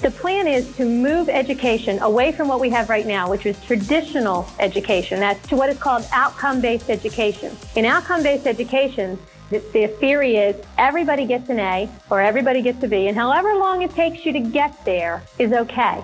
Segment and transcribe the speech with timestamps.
[0.00, 3.62] The plan is to move education away from what we have right now, which is
[3.66, 5.20] traditional education.
[5.20, 7.54] That's to what is called outcome-based education.
[7.76, 9.18] In outcome-based education,
[9.50, 13.54] the, the, theory is everybody gets an A or everybody gets a B, and however
[13.56, 16.02] long it takes you to get there is okay.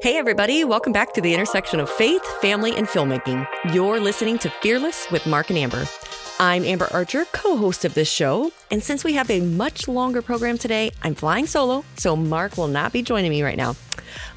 [0.00, 3.46] Hey, everybody, welcome back to the intersection of faith, family, and filmmaking.
[3.74, 5.84] You're listening to Fearless with Mark and Amber.
[6.40, 8.52] I'm Amber Archer, co host of this show.
[8.70, 12.68] And since we have a much longer program today, I'm flying solo, so Mark will
[12.68, 13.74] not be joining me right now.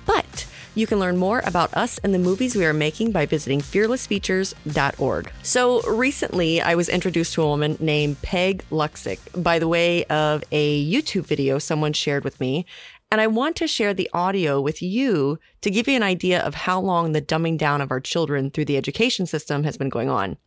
[0.07, 3.59] But you can learn more about us and the movies we are making by visiting
[3.59, 5.32] fearlessfeatures.org.
[5.43, 10.43] So recently, I was introduced to a woman named Peg Luksik by the way of
[10.51, 12.65] a YouTube video someone shared with me.
[13.11, 16.56] And I want to share the audio with you to give you an idea of
[16.56, 20.09] how long the dumbing down of our children through the education system has been going
[20.09, 20.37] on.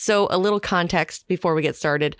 [0.00, 2.16] So, a little context before we get started.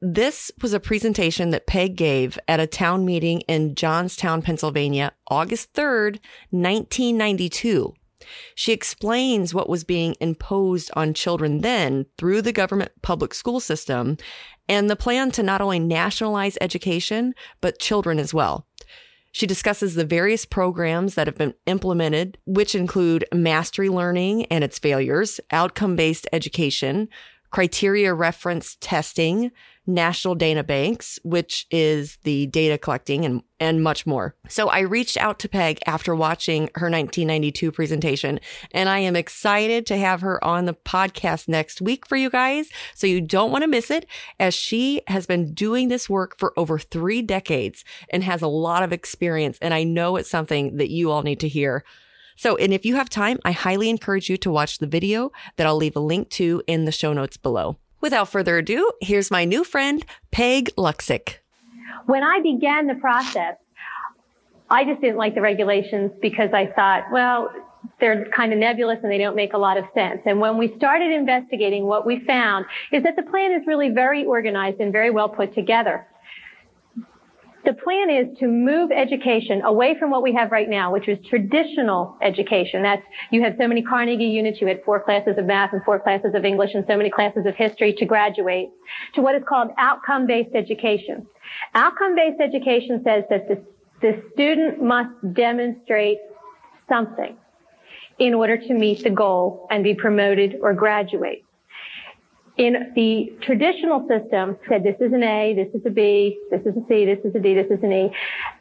[0.00, 5.74] This was a presentation that Peg gave at a town meeting in Johnstown, Pennsylvania, August
[5.74, 7.92] 3rd, 1992.
[8.54, 14.16] She explains what was being imposed on children then through the government public school system
[14.66, 18.66] and the plan to not only nationalize education, but children as well.
[19.32, 24.78] She discusses the various programs that have been implemented, which include mastery learning and its
[24.78, 27.08] failures, outcome based education,
[27.50, 29.50] criteria reference testing,
[29.86, 34.34] national data banks, which is the data collecting and, and much more.
[34.48, 38.40] So I reached out to Peg after watching her 1992 presentation,
[38.72, 42.68] and I am excited to have her on the podcast next week for you guys.
[42.94, 44.06] So you don't want to miss it
[44.38, 48.82] as she has been doing this work for over three decades and has a lot
[48.82, 49.58] of experience.
[49.60, 51.84] And I know it's something that you all need to hear.
[52.40, 55.66] So, and if you have time, I highly encourage you to watch the video that
[55.66, 57.76] I'll leave a link to in the show notes below.
[58.00, 61.34] Without further ado, here's my new friend, Peg Luksik.
[62.06, 63.56] When I began the process,
[64.70, 67.50] I just didn't like the regulations because I thought, well,
[68.00, 70.22] they're kind of nebulous and they don't make a lot of sense.
[70.24, 74.24] And when we started investigating, what we found is that the plan is really very
[74.24, 76.06] organized and very well put together.
[77.64, 81.18] The plan is to move education away from what we have right now, which is
[81.28, 82.82] traditional education.
[82.82, 86.00] That's, you had so many Carnegie units, you had four classes of math and four
[86.00, 88.70] classes of English and so many classes of history to graduate,
[89.14, 91.26] to what is called outcome-based education.
[91.74, 93.62] Outcome-based education says that the,
[94.00, 96.18] the student must demonstrate
[96.88, 97.36] something
[98.18, 101.44] in order to meet the goal and be promoted or graduate
[102.60, 106.76] in the traditional system said this is an A, this is a B, this is
[106.76, 108.10] a C, this is a D, this is an E.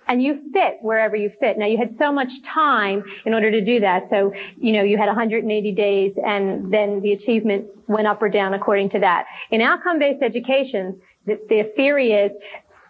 [0.08, 1.58] And you fit wherever you fit.
[1.58, 4.04] Now you had so much time in order to do that.
[4.09, 8.54] So, you know, you had 180 days and then the achievement went up or down
[8.54, 9.26] according to that.
[9.52, 12.32] In outcome-based education, the, the theory is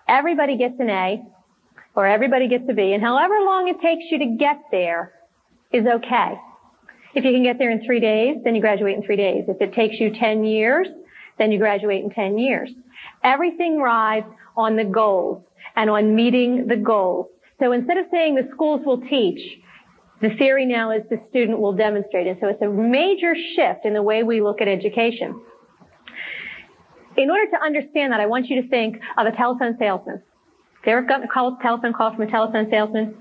[0.08, 1.24] everybody gets an A
[1.96, 5.14] or everybody gets a B and however long it takes you to get there
[5.74, 6.36] is okay.
[7.16, 9.46] If you can get there in three days, then you graduate in three days.
[9.47, 10.88] If it takes you 10 years,
[11.38, 12.70] then you graduate in 10 years.
[13.24, 15.44] Everything rides on the goals
[15.75, 17.28] and on meeting the goals.
[17.59, 19.40] So instead of saying the schools will teach,
[20.22, 22.28] the theory now is the student will demonstrate.
[22.28, 25.42] And so it's a major shift in the way we look at education.
[27.18, 30.22] In order to understand that, I want you to think of a telephone salesman.
[30.84, 33.16] If a call, telephone call from a telephone salesman?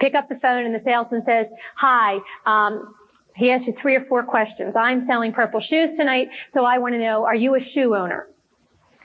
[0.00, 1.46] Pick up the phone and the salesman says,
[1.76, 2.94] hi, um,
[3.38, 4.74] he asks you three or four questions.
[4.76, 8.26] I'm selling purple shoes tonight, so I want to know, are you a shoe owner?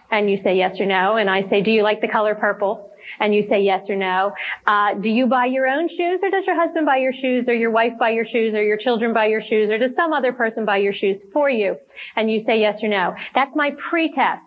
[0.10, 1.18] And you say yes or no.
[1.18, 2.90] And I say, do you like the color purple?
[3.20, 4.34] And you say yes or no.
[4.66, 7.54] Uh, do you buy your own shoes or does your husband buy your shoes or
[7.54, 10.34] your wife buy your shoes or your children buy your shoes or does some other
[10.34, 11.76] person buy your shoes for you?
[12.16, 13.14] And you say yes or no.
[13.36, 14.42] That's my pretest.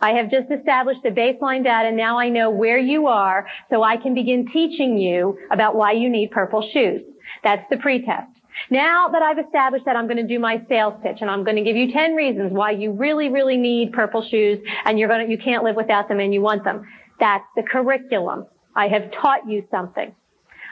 [0.00, 1.92] I have just established the baseline data.
[1.92, 6.08] Now I know where you are so I can begin teaching you about why you
[6.08, 7.02] need purple shoes.
[7.44, 8.31] That's the pretest.
[8.70, 11.56] Now that I've established that, I'm going to do my sales pitch and I'm going
[11.56, 15.26] to give you 10 reasons why you really, really need purple shoes and you're going
[15.26, 16.86] to, you can't live without them and you want them.
[17.20, 18.46] That's the curriculum.
[18.74, 20.14] I have taught you something.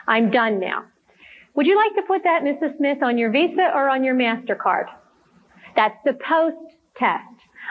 [0.07, 0.85] I'm done now.
[1.55, 2.77] Would you like to put that, Mrs.
[2.77, 4.85] Smith, on your Visa or on your MasterCard?
[5.75, 7.23] That's the post test.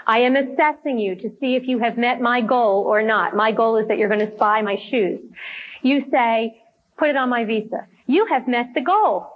[0.07, 3.35] I am assessing you to see if you have met my goal or not.
[3.35, 5.21] My goal is that you're going to buy my shoes.
[5.83, 6.63] You say,
[6.99, 7.87] put it on my Visa.
[8.07, 9.27] You have met the goal.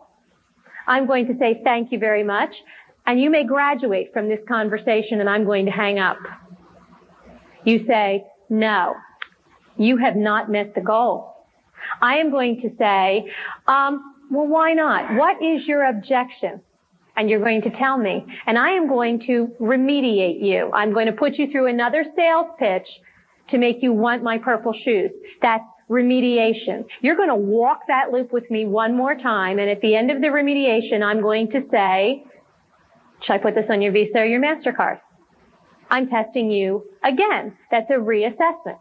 [0.86, 2.50] I'm going to say thank you very much,
[3.06, 6.18] and you may graduate from this conversation and I'm going to hang up.
[7.64, 8.94] You say, no,
[9.76, 11.34] you have not met the goal.
[12.00, 13.30] I am going to say,
[13.66, 15.14] um, well, why not?
[15.14, 16.60] What is your objection?
[17.16, 18.24] And you're going to tell me.
[18.46, 20.70] And I am going to remediate you.
[20.72, 22.86] I'm going to put you through another sales pitch
[23.50, 25.10] to make you want my purple shoes.
[25.40, 26.84] That's remediation.
[27.00, 30.10] You're going to walk that loop with me one more time, and at the end
[30.10, 32.24] of the remediation, I'm going to say,
[33.22, 35.00] should I put this on your Visa or your MasterCard?
[35.90, 37.56] I'm testing you again.
[37.70, 38.78] That's a reassessment.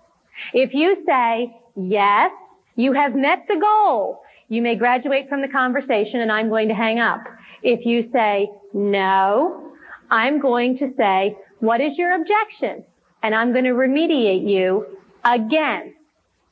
[0.54, 2.32] If you say, yes,
[2.76, 6.74] you have met the goal, you may graduate from the conversation and I'm going to
[6.74, 7.22] hang up.
[7.62, 9.74] If you say, no,
[10.10, 12.84] I'm going to say, what is your objection?
[13.22, 15.94] And I'm going to remediate you again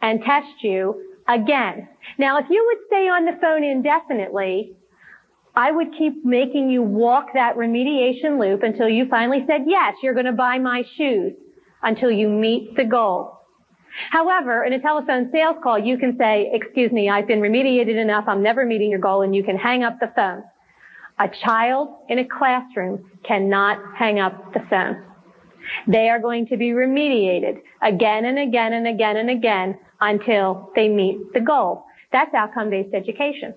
[0.02, 1.88] and test you again.
[2.18, 4.74] Now, if you would stay on the phone indefinitely,
[5.56, 10.14] I would keep making you walk that remediation loop until you finally said, yes, you're
[10.14, 11.34] going to buy my shoes
[11.84, 13.38] until you meet the goal.
[14.10, 18.24] However, in a telephone sales call, you can say, excuse me, I've been remediated enough.
[18.28, 20.44] I'm never meeting your goal and you can hang up the phone.
[21.20, 25.04] A child in a classroom cannot hang up the phone.
[25.88, 30.90] They are going to be remediated again and again and again and again until they
[30.90, 31.86] meet the goal.
[32.12, 33.54] That's outcome-based education.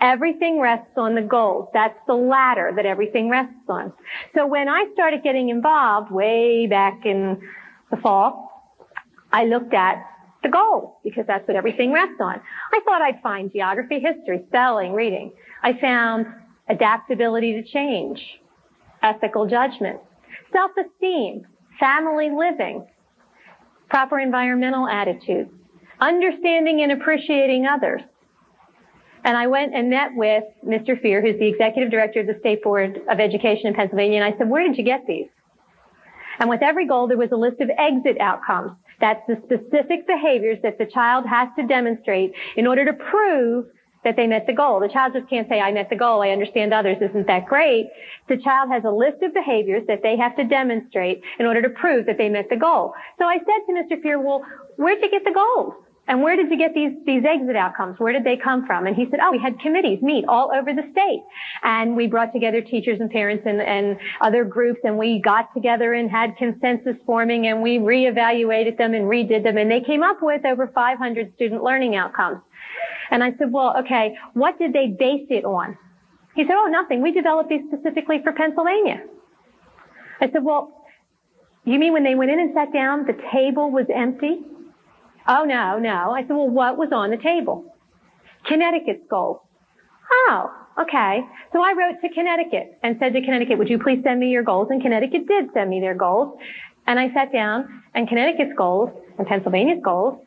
[0.00, 1.68] Everything rests on the goals.
[1.72, 3.92] That's the ladder that everything rests on.
[4.34, 7.40] So when I started getting involved way back in
[7.90, 8.48] the fall,
[9.32, 10.04] I looked at
[10.42, 12.40] the goals because that's what everything rests on.
[12.72, 15.32] I thought I'd find geography, history, spelling, reading.
[15.62, 16.26] I found
[16.68, 18.20] adaptability to change,
[19.02, 20.00] ethical judgment,
[20.52, 21.46] self-esteem,
[21.80, 22.86] family living,
[23.90, 25.50] proper environmental attitudes,
[26.00, 28.02] understanding and appreciating others,
[29.24, 31.00] and I went and met with Mr.
[31.00, 34.36] Feir, who's the executive director of the State Board of Education in Pennsylvania, and I
[34.38, 35.28] said, where did you get these?
[36.38, 38.72] And with every goal, there was a list of exit outcomes.
[39.00, 43.66] That's the specific behaviors that the child has to demonstrate in order to prove
[44.04, 44.78] that they met the goal.
[44.80, 47.88] The child just can't say, I met the goal, I understand others, isn't that great?
[48.28, 51.70] The child has a list of behaviors that they have to demonstrate in order to
[51.70, 52.94] prove that they met the goal.
[53.18, 54.00] So I said to Mr.
[54.00, 54.44] Feir, well,
[54.76, 55.74] where'd you get the goals?
[56.08, 58.00] And where did you get these, these exit outcomes?
[58.00, 58.86] Where did they come from?
[58.86, 61.22] And he said, oh, we had committees meet all over the state.
[61.62, 65.92] And we brought together teachers and parents and, and other groups and we got together
[65.92, 70.18] and had consensus forming and we reevaluated them and redid them and they came up
[70.22, 72.40] with over 500 student learning outcomes.
[73.10, 75.76] And I said, well, okay, what did they base it on?
[76.34, 77.02] He said, oh, nothing.
[77.02, 79.02] We developed these specifically for Pennsylvania.
[80.22, 80.86] I said, well,
[81.64, 84.40] you mean when they went in and sat down, the table was empty?
[85.28, 86.12] Oh, no, no.
[86.12, 87.76] I said, well, what was on the table?
[88.46, 89.42] Connecticut's goal.
[90.10, 91.20] Oh, okay.
[91.52, 94.42] So I wrote to Connecticut and said to Connecticut, would you please send me your
[94.42, 94.68] goals?
[94.70, 96.38] And Connecticut did send me their goals.
[96.86, 98.88] And I sat down and Connecticut's goals
[99.18, 100.18] and Pennsylvania's goals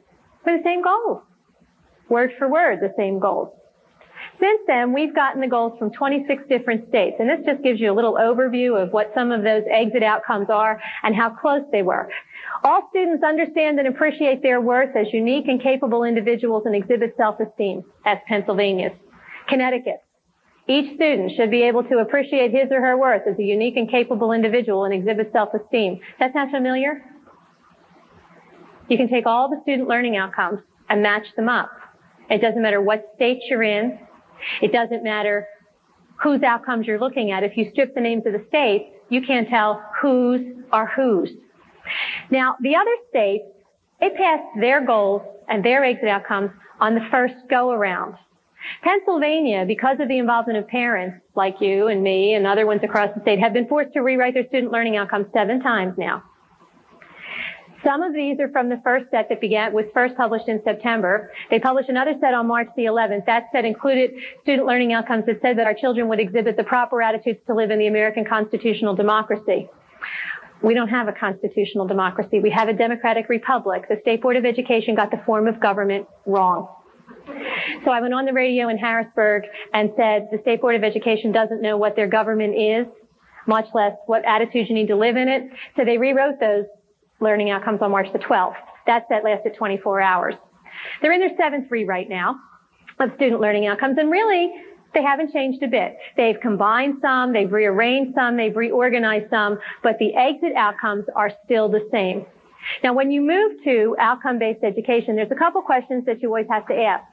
[0.46, 1.24] were the same goals.
[2.08, 3.50] Word for word, the same goals.
[4.40, 7.92] Since then, we've gotten the goals from 26 different states, and this just gives you
[7.92, 11.84] a little overview of what some of those exit outcomes are and how close they
[11.84, 12.10] were.
[12.64, 17.84] All students understand and appreciate their worth as unique and capable individuals and exhibit self-esteem.
[18.04, 18.94] That's Pennsylvania's.
[19.48, 20.02] Connecticut.
[20.68, 23.90] Each student should be able to appreciate his or her worth as a unique and
[23.90, 26.00] capable individual and exhibit self-esteem.
[26.20, 27.04] That sound familiar?
[28.88, 31.72] You can take all the student learning outcomes and match them up.
[32.30, 34.00] It doesn't matter what state you're in.
[34.62, 35.48] It doesn't matter
[36.22, 37.44] whose outcomes you're looking at.
[37.44, 40.42] If you strip the names of the states, you can't tell whose
[40.72, 41.32] are whose.
[42.30, 43.46] Now, the other states,
[44.00, 48.16] they passed their goals and their exit outcomes on the first go around.
[48.84, 53.10] Pennsylvania, because of the involvement of parents like you and me and other ones across
[53.16, 56.24] the state, have been forced to rewrite their student learning outcomes seven times now.
[57.84, 61.32] Some of these are from the first set that began, was first published in September.
[61.50, 63.26] They published another set on March the 11th.
[63.26, 64.12] That set included
[64.44, 67.72] student learning outcomes that said that our children would exhibit the proper attitudes to live
[67.72, 69.68] in the American constitutional democracy.
[70.62, 72.40] We don't have a constitutional democracy.
[72.40, 73.86] We have a democratic republic.
[73.90, 76.68] The State Board of Education got the form of government wrong.
[77.84, 81.32] So I went on the radio in Harrisburg and said the State Board of Education
[81.32, 82.86] doesn't know what their government is,
[83.48, 85.50] much less what attitudes you need to live in it.
[85.76, 86.66] So they rewrote those
[87.22, 88.56] learning outcomes on March the 12th.
[88.88, 90.36] That set lasted 24 hours.
[91.02, 92.40] They're in their seventh right now
[93.00, 94.54] of student learning outcomes and really
[94.94, 95.98] they haven't changed a bit.
[96.18, 101.70] They've combined some, they've rearranged some, they've reorganized some, but the exit outcomes are still
[101.70, 102.26] the same.
[102.84, 106.68] Now, when you move to outcome-based education, there's a couple questions that you always have
[106.68, 107.04] to ask.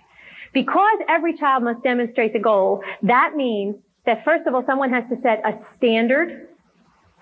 [0.53, 5.05] Because every child must demonstrate the goal, that means that first of all, someone has
[5.11, 6.49] to set a standard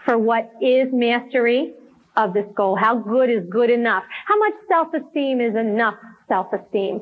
[0.05, 1.75] for what is mastery
[2.16, 2.76] of this goal.
[2.76, 4.04] How good is good enough?
[4.26, 5.96] How much self-esteem is enough
[6.28, 7.00] self-esteem?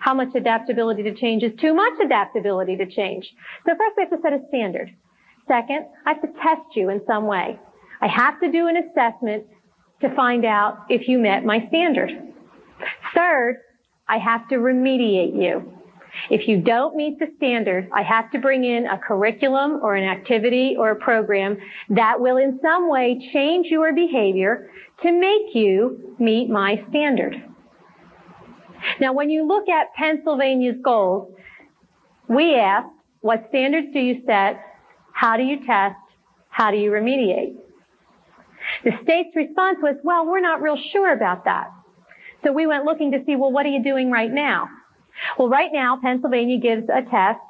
[0.00, 3.26] How much adaptability to change is too much adaptability to change.
[3.66, 4.94] So first we have to set a standard.
[5.46, 7.58] Second, I have to test you in some way.
[8.00, 9.44] I have to do an assessment
[10.00, 12.10] to find out if you met my standard.
[13.14, 13.58] Third,
[14.08, 15.72] I have to remediate you.
[16.30, 20.04] If you don't meet the standards, I have to bring in a curriculum or an
[20.04, 21.58] activity or a program
[21.90, 24.70] that will in some way change your behavior
[25.02, 27.36] to make you meet my standard.
[29.00, 31.34] Now, when you look at Pennsylvania's goals,
[32.28, 32.88] we ask,
[33.20, 34.62] what standards do you set?
[35.12, 35.96] How do you test?
[36.48, 37.56] How do you remediate?
[38.82, 41.70] The state's response was, well, we're not real sure about that.
[42.44, 44.68] So we went looking to see, well, what are you doing right now?
[45.38, 47.40] Well, right now, Pennsylvania gives a test,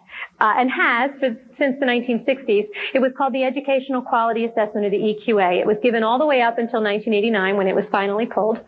[0.40, 2.66] uh, and has for, since the 1960s.
[2.94, 5.60] It was called the Educational Quality Assessment, or the EQA.
[5.60, 8.60] It was given all the way up until 1989 when it was finally pulled.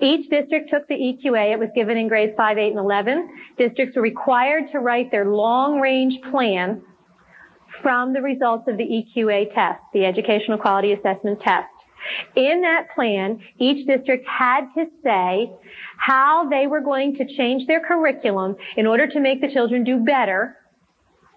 [0.00, 1.52] Each district took the EQA.
[1.52, 3.28] It was given in grades 5, 8, and 11.
[3.56, 6.82] Districts were required to write their long-range plan
[7.82, 11.68] from the results of the EQA test, the Educational Quality Assessment Test.
[12.36, 15.50] In that plan, each district had to say
[15.96, 19.98] how they were going to change their curriculum in order to make the children do
[19.98, 20.56] better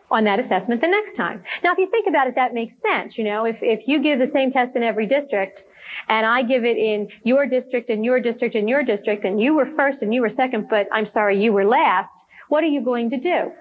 [0.09, 1.43] on that assessment the next time.
[1.63, 3.13] Now, if you think about it, that makes sense.
[3.17, 5.61] You know, if, if you give the same test in every district,
[6.07, 9.55] and I give it in your district and your district and your district, and you
[9.55, 12.09] were first and you were second, but I'm sorry, you were last,
[12.49, 13.51] what are you going to do?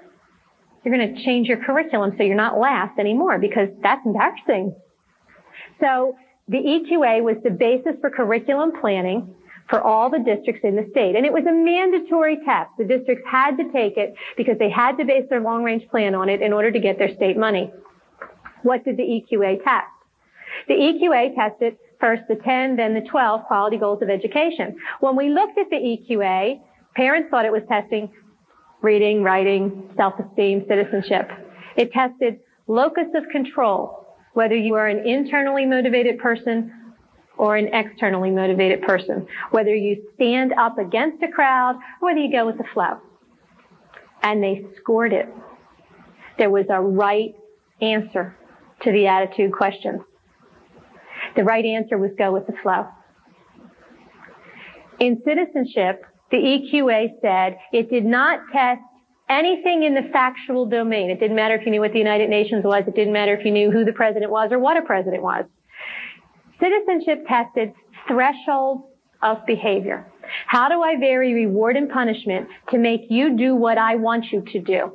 [0.85, 4.75] You're going to change your curriculum so you're not last anymore because that's embarrassing.
[5.81, 6.17] So
[6.51, 9.35] the EQA was the basis for curriculum planning
[9.69, 11.15] for all the districts in the state.
[11.15, 12.71] And it was a mandatory test.
[12.77, 16.17] The districts had to take it because they had to base their long range plan
[16.17, 17.73] on it in order to get their state money.
[18.65, 19.87] What did the EQA test?
[20.67, 24.77] The EQA tested first the 10, then the 12 quality goals of education.
[24.99, 26.61] When we looked at the EQA,
[26.97, 28.11] parents thought it was testing
[28.83, 31.31] reading, writing, self-esteem, citizenship.
[31.77, 36.73] It tested locus of control, whether you are an internally motivated person
[37.37, 42.31] or an externally motivated person, whether you stand up against a crowd or whether you
[42.31, 42.99] go with the flow.
[44.23, 45.29] And they scored it.
[46.39, 47.35] There was a right
[47.81, 48.37] answer
[48.83, 50.03] to the attitude questions.
[51.37, 52.87] The right answer was go with the flow.
[54.99, 58.83] In citizenship, the EQA said it did not test
[59.31, 61.09] anything in the factual domain.
[61.09, 62.85] It didn't matter if you knew what the United Nations was.
[62.87, 65.45] It didn't matter if you knew who the president was or what a president was.
[66.61, 67.73] Citizenship tested
[68.07, 68.85] thresholds
[69.23, 70.07] of behavior.
[70.47, 74.43] How do I vary reward and punishment to make you do what I want you
[74.53, 74.93] to do?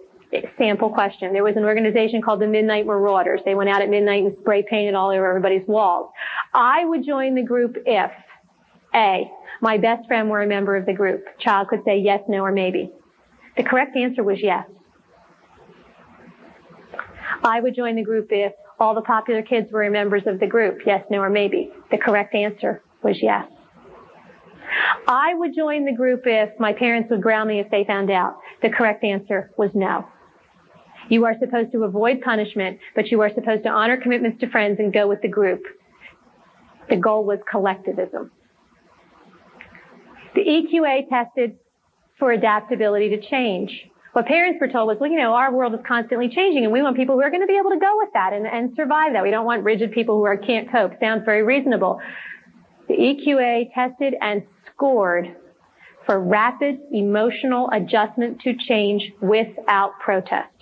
[0.57, 1.31] Sample question.
[1.31, 3.41] There was an organization called the Midnight Marauders.
[3.45, 6.11] They went out at midnight and spray painted all over everybody's walls.
[6.53, 8.11] I would join the group if
[8.93, 11.25] A, my best friend were a member of the group.
[11.39, 12.91] Child could say yes, no, or maybe.
[13.57, 14.65] The correct answer was yes.
[17.43, 20.79] I would join the group if all the popular kids were members of the group.
[20.85, 21.71] Yes, no, or maybe.
[21.91, 23.45] The correct answer was yes.
[25.07, 28.37] I would join the group if my parents would ground me if they found out.
[28.61, 30.07] The correct answer was no.
[31.09, 34.79] You are supposed to avoid punishment, but you are supposed to honor commitments to friends
[34.79, 35.61] and go with the group.
[36.89, 38.31] The goal was collectivism.
[40.33, 41.57] The EQA tested
[42.17, 43.71] for adaptability to change
[44.15, 46.81] what parents were told was, well, you know, our world is constantly changing and we
[46.81, 49.11] want people who are going to be able to go with that and, and survive
[49.11, 49.21] that.
[49.21, 50.93] We don't want rigid people who are, can't cope.
[51.01, 51.99] Sounds very reasonable.
[52.87, 54.43] The EQA tested and
[54.73, 55.35] scored
[56.05, 60.53] for rapid emotional adjustment to change without protest.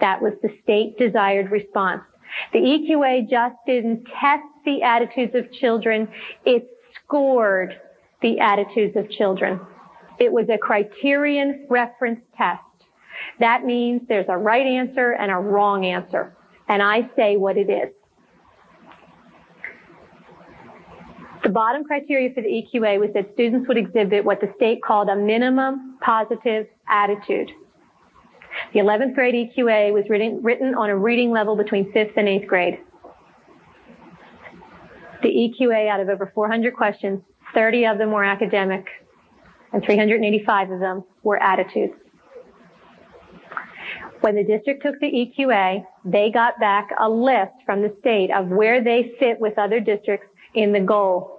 [0.00, 2.00] That was the state desired response.
[2.54, 6.08] The EQA just didn't test the attitudes of children.
[6.46, 6.66] It
[7.04, 7.78] scored
[8.22, 9.60] the attitudes of children.
[10.18, 12.62] It was a criterion reference test.
[13.40, 16.36] That means there's a right answer and a wrong answer.
[16.68, 17.92] And I say what it is.
[21.42, 25.08] The bottom criteria for the EQA was that students would exhibit what the state called
[25.08, 27.50] a minimum positive attitude.
[28.72, 32.46] The 11th grade EQA was written, written on a reading level between 5th and 8th
[32.46, 32.78] grade.
[35.22, 37.22] The EQA, out of over 400 questions,
[37.54, 38.86] 30 of them were academic,
[39.72, 41.94] and 385 of them were attitudes.
[44.20, 48.48] When the district took the EQA, they got back a list from the state of
[48.48, 51.38] where they fit with other districts in the goal.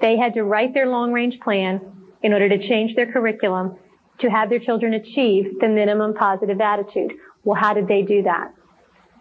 [0.00, 1.80] They had to write their long range plan
[2.22, 3.76] in order to change their curriculum
[4.20, 7.12] to have their children achieve the minimum positive attitude.
[7.44, 8.52] Well, how did they do that?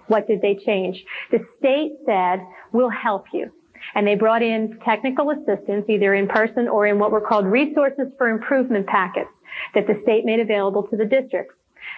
[0.08, 1.04] What did they change?
[1.32, 2.40] The state said,
[2.72, 3.52] we'll help you.
[3.94, 8.08] And they brought in technical assistance, either in person or in what were called resources
[8.18, 9.30] for improvement packets
[9.74, 11.56] that the state made available to the districts.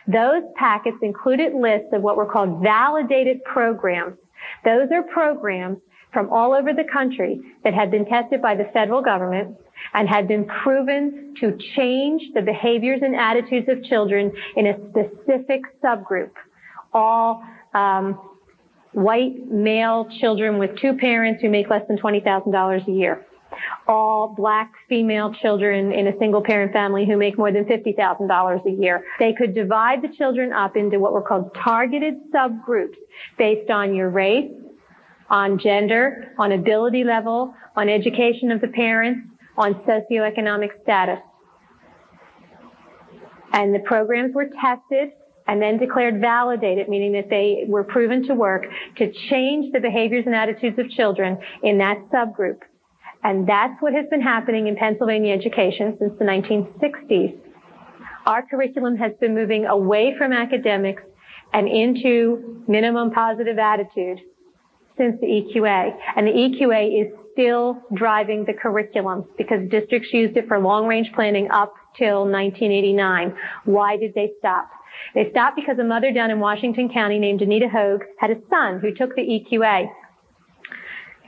[0.08, 4.18] Those packets included lists of what were called validated programs.
[4.64, 5.80] Those are programs
[6.14, 9.58] from all over the country that had been tested by the federal government
[9.94, 15.62] and had been proven to change the behaviors and attitudes of children in a specific
[15.84, 16.32] subgroup.
[16.94, 18.20] All um,
[18.98, 23.28] white male children with two parents who make less than $20,000 a year.
[23.88, 28.82] All black female children in a single parent family who make more than $50,000 a
[28.82, 29.04] year.
[29.20, 32.96] They could divide the children up into what were called targeted subgroups
[33.38, 34.52] based on your race,
[35.30, 39.22] on gender, on ability level, on education of the parents,
[39.58, 41.20] on socioeconomic status.
[43.54, 45.12] And the programs were tested
[45.48, 48.66] and then declared validated, meaning that they were proven to work
[48.98, 52.60] to change the behaviors and attitudes of children in that subgroup.
[53.24, 57.38] And that's what has been happening in Pennsylvania education since the 1960s.
[58.26, 61.04] Our curriculum has been moving away from academics
[61.54, 64.20] and into minimum positive attitude
[64.98, 65.98] since the EQA.
[66.16, 71.12] And the EQA is still driving the curriculum because districts used it for long range
[71.14, 73.36] planning up till 1989.
[73.66, 74.70] Why did they stop?
[75.14, 78.80] They stopped because a mother down in Washington County named Anita Hogue had a son
[78.80, 79.90] who took the EQA.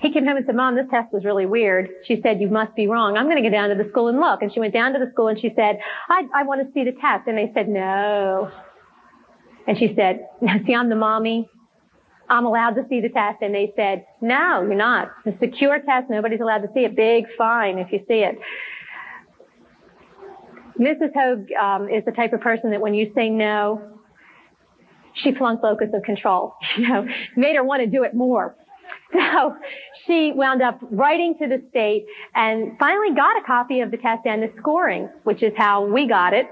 [0.02, 1.90] He came home and said, Mom, this test was really weird.
[2.06, 3.18] She said, you must be wrong.
[3.18, 4.42] I'm going to go down to the school and look.
[4.42, 6.86] And she went down to the school and she said, I, I want to see
[6.86, 7.28] the test.
[7.28, 8.50] And they said, no.
[9.68, 10.26] And she said,
[10.66, 11.50] see, I'm the mommy.
[12.30, 13.42] I'm allowed to see the test.
[13.42, 15.12] And they said, no, you're not.
[15.26, 16.10] It's a secure test.
[16.10, 16.96] Nobody's allowed to see it.
[16.96, 18.38] Big fine if you see it.
[20.80, 21.14] Mrs.
[21.14, 24.00] Hogue um, is the type of person that when you say no,
[25.14, 26.54] she flunked locus of control.
[26.78, 28.56] You know, made her want to do it more.
[29.12, 29.56] So
[30.06, 32.06] she wound up writing to the state
[32.36, 36.08] and finally got a copy of the test and the scoring, which is how we
[36.08, 36.48] got it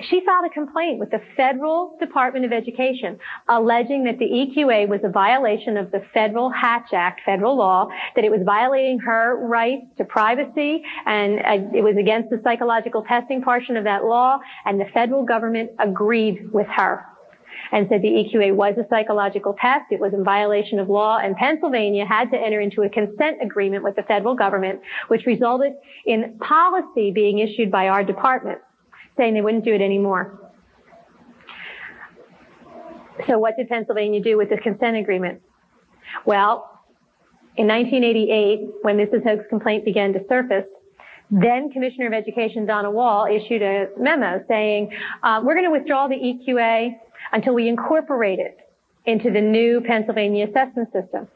[0.00, 5.00] she filed a complaint with the Federal Department of Education alleging that the EQA was
[5.02, 9.86] a violation of the Federal Hatch Act, federal law, that it was violating her rights
[9.98, 14.80] to privacy and uh, it was against the psychological testing portion of that law and
[14.80, 17.04] the federal government agreed with her
[17.72, 19.86] and said the EQA was a psychological test.
[19.90, 23.82] It was in violation of law and Pennsylvania had to enter into a consent agreement
[23.82, 25.72] with the federal government, which resulted
[26.06, 28.60] in policy being issued by our department
[29.18, 30.52] saying they wouldn't do it anymore.
[33.26, 35.42] So what did Pennsylvania do with the consent agreement?
[36.24, 36.70] Well,
[37.56, 39.24] in 1988, when Mrs.
[39.24, 40.66] Hogue's complaint began to surface,
[41.30, 44.90] then Commissioner of Education Donna Wall issued a memo saying,
[45.22, 46.92] uh, we're going to withdraw the EQA
[47.32, 48.58] until we incorporate it
[49.04, 51.28] into the new Pennsylvania assessment system.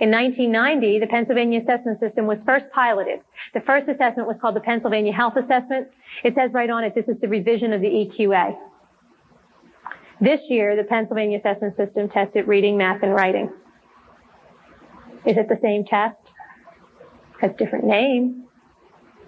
[0.00, 3.20] In 1990, the Pennsylvania assessment system was first piloted.
[3.52, 5.88] The first assessment was called the Pennsylvania Health Assessment.
[6.22, 8.56] It says right on it, this is the revision of the EQA.
[10.20, 13.50] This year, the Pennsylvania assessment system tested reading, math, and writing.
[15.26, 16.16] Is it the same test?
[17.40, 18.44] Has different name,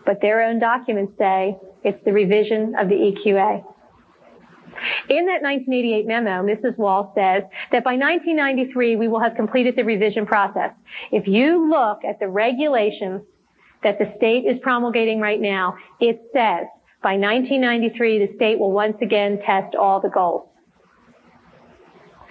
[0.04, 3.64] but their own documents say it's the revision of the EQA.
[5.08, 6.76] In that 1988 memo, Mrs.
[6.78, 10.70] Wall says that by 1993, we will have completed the revision process.
[11.12, 13.22] If you look at the regulations
[13.82, 16.66] that the state is promulgating right now, it says
[17.02, 20.48] by 1993, the state will once again test all the goals.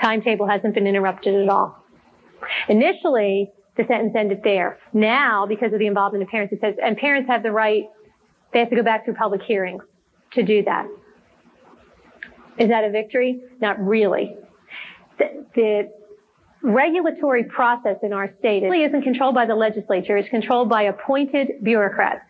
[0.01, 1.83] Timetable hasn't been interrupted at all.
[2.69, 4.77] Initially, the sentence ended there.
[4.93, 7.85] Now, because of the involvement of parents, it says, and parents have the right,
[8.53, 9.83] they have to go back through public hearings
[10.33, 10.87] to do that.
[12.59, 13.41] Is that a victory?
[13.61, 14.35] Not really.
[15.17, 15.91] The, the
[16.61, 20.17] regulatory process in our state really isn't controlled by the legislature.
[20.17, 22.21] It's controlled by appointed bureaucrats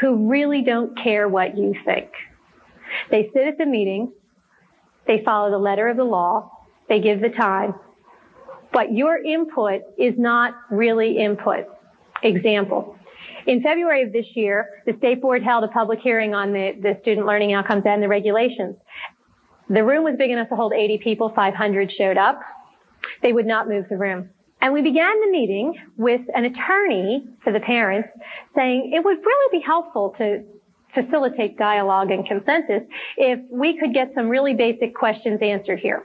[0.00, 2.10] who really don't care what you think.
[3.10, 4.12] They sit at the meeting.
[5.06, 6.50] They follow the letter of the law.
[6.88, 7.74] They give the time.
[8.72, 11.66] But your input is not really input.
[12.22, 12.96] Example.
[13.46, 16.98] In February of this year, the state board held a public hearing on the, the
[17.00, 18.76] student learning outcomes and the regulations.
[19.70, 21.32] The room was big enough to hold 80 people.
[21.34, 22.40] 500 showed up.
[23.22, 24.30] They would not move the room.
[24.60, 28.08] And we began the meeting with an attorney for the parents
[28.56, 30.44] saying it would really be helpful to
[30.94, 32.82] facilitate dialogue and consensus
[33.16, 36.04] if we could get some really basic questions answered here.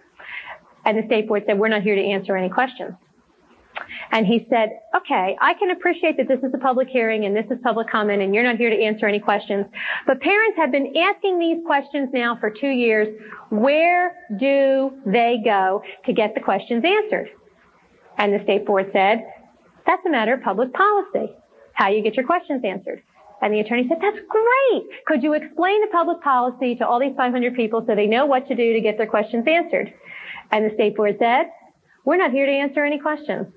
[0.85, 2.93] And the state board said, we're not here to answer any questions.
[4.11, 7.45] And he said, okay, I can appreciate that this is a public hearing and this
[7.49, 9.65] is public comment and you're not here to answer any questions.
[10.05, 13.07] But parents have been asking these questions now for two years.
[13.49, 17.29] Where do they go to get the questions answered?
[18.17, 19.25] And the state board said,
[19.85, 21.33] that's a matter of public policy,
[21.73, 23.01] how you get your questions answered.
[23.41, 24.83] And the attorney said, that's great.
[25.05, 28.47] Could you explain the public policy to all these 500 people so they know what
[28.47, 29.93] to do to get their questions answered?
[30.51, 31.47] And the state board said,
[32.05, 33.47] we're not here to answer any questions.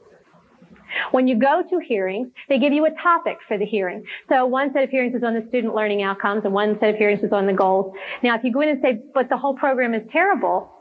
[1.11, 4.05] When you go to hearings, they give you a topic for the hearing.
[4.29, 6.97] So one set of hearings is on the student learning outcomes and one set of
[6.97, 7.95] hearings is on the goals.
[8.23, 10.73] Now, if you go in and say, but the whole program is terrible,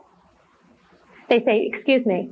[1.28, 2.30] they say, excuse me,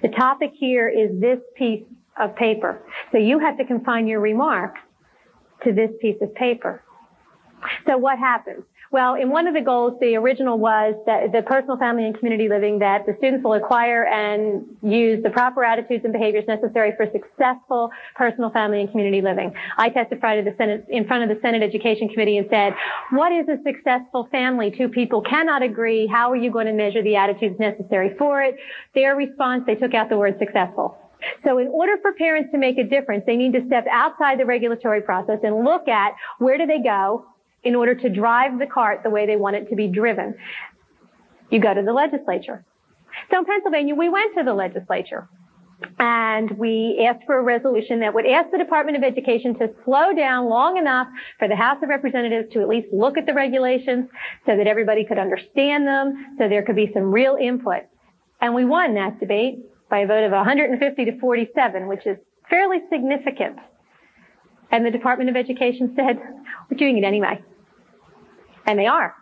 [0.00, 1.84] the topic here is this piece
[2.18, 2.82] of paper.
[3.10, 4.80] So you have to confine your remarks
[5.64, 6.82] to this piece of paper.
[7.86, 8.64] So what happens?
[8.92, 12.50] Well, in one of the goals, the original was that the personal, family, and community
[12.50, 17.06] living that the students will acquire and use the proper attitudes and behaviors necessary for
[17.10, 19.54] successful personal, family, and community living.
[19.78, 22.74] I testified to the Senate, in front of the Senate Education Committee and said,
[23.12, 24.70] what is a successful family?
[24.70, 26.06] Two people cannot agree.
[26.06, 28.56] How are you going to measure the attitudes necessary for it?
[28.94, 30.98] Their response, they took out the word successful.
[31.44, 34.44] So in order for parents to make a difference, they need to step outside the
[34.44, 37.24] regulatory process and look at where do they go?
[37.64, 40.34] In order to drive the cart the way they want it to be driven.
[41.50, 42.64] You go to the legislature.
[43.30, 45.28] So in Pennsylvania, we went to the legislature
[45.98, 50.14] and we asked for a resolution that would ask the Department of Education to slow
[50.14, 54.08] down long enough for the House of Representatives to at least look at the regulations
[54.46, 57.82] so that everybody could understand them, so there could be some real input.
[58.40, 59.58] And we won that debate
[59.90, 62.16] by a vote of 150 to 47, which is
[62.48, 63.58] fairly significant.
[64.70, 66.18] And the Department of Education said,
[66.70, 67.42] we're doing it anyway.
[68.66, 69.14] And they are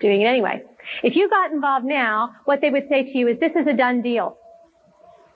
[0.00, 0.62] doing it anyway.
[1.02, 3.76] If you got involved now, what they would say to you is, this is a
[3.76, 4.36] done deal.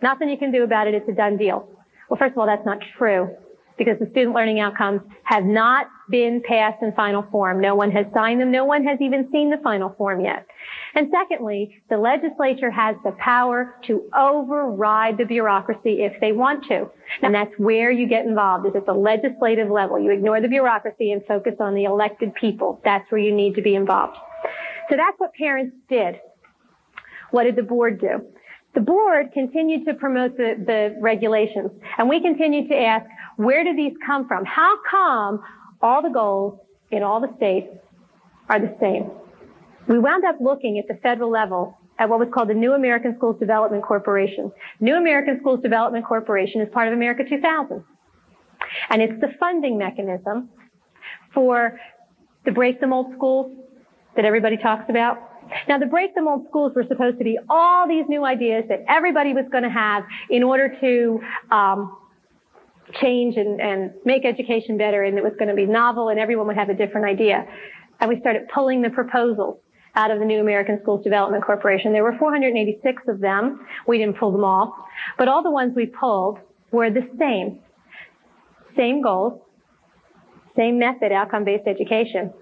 [0.02, 0.94] Nothing you can do about it.
[0.94, 1.68] It's a done deal.
[2.08, 3.36] Well, first of all, that's not true
[3.80, 7.62] because the student learning outcomes have not been passed in final form.
[7.62, 8.52] No one has signed them.
[8.52, 10.46] No one has even seen the final form yet.
[10.94, 16.90] And secondly, the legislature has the power to override the bureaucracy if they want to.
[17.22, 19.98] And that's where you get involved is at the legislative level.
[19.98, 22.82] You ignore the bureaucracy and focus on the elected people.
[22.84, 24.18] That's where you need to be involved.
[24.90, 26.20] So that's what parents did.
[27.30, 28.26] What did the board do?
[28.74, 33.06] The board continued to promote the, the regulations and we continued to ask,
[33.40, 34.44] where do these come from?
[34.44, 35.42] How come
[35.80, 37.68] all the goals in all the states
[38.50, 39.10] are the same?
[39.88, 43.16] We wound up looking at the federal level at what was called the New American
[43.16, 44.52] Schools Development Corporation.
[44.80, 47.82] New American Schools Development Corporation is part of America 2000.
[48.90, 50.50] And it's the funding mechanism
[51.32, 51.80] for
[52.44, 53.56] the break the mold schools
[54.16, 55.18] that everybody talks about.
[55.66, 58.84] Now, the break the mold schools were supposed to be all these new ideas that
[58.86, 61.96] everybody was going to have in order to um,
[63.00, 66.46] change and, and make education better, and it was going to be novel, and everyone
[66.46, 67.46] would have a different idea.
[68.00, 69.58] And we started pulling the proposals
[69.94, 71.92] out of the New American Schools Development Corporation.
[71.92, 73.66] There were 486 of them.
[73.86, 74.76] We didn't pull them all,
[75.18, 76.38] but all the ones we pulled
[76.70, 77.60] were the same.
[78.76, 79.40] Same goals,
[80.56, 82.32] same method, outcome-based education,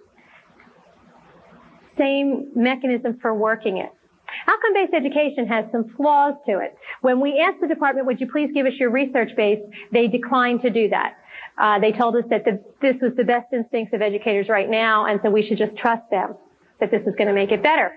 [1.96, 3.90] same mechanism for working it.
[4.48, 6.74] Outcome-based education has some flaws to it.
[7.02, 9.60] When we asked the department, would you please give us your research base,
[9.92, 11.18] they declined to do that.
[11.58, 15.04] Uh, they told us that the, this was the best instincts of educators right now,
[15.06, 16.34] and so we should just trust them
[16.80, 17.92] that this is going to make it better.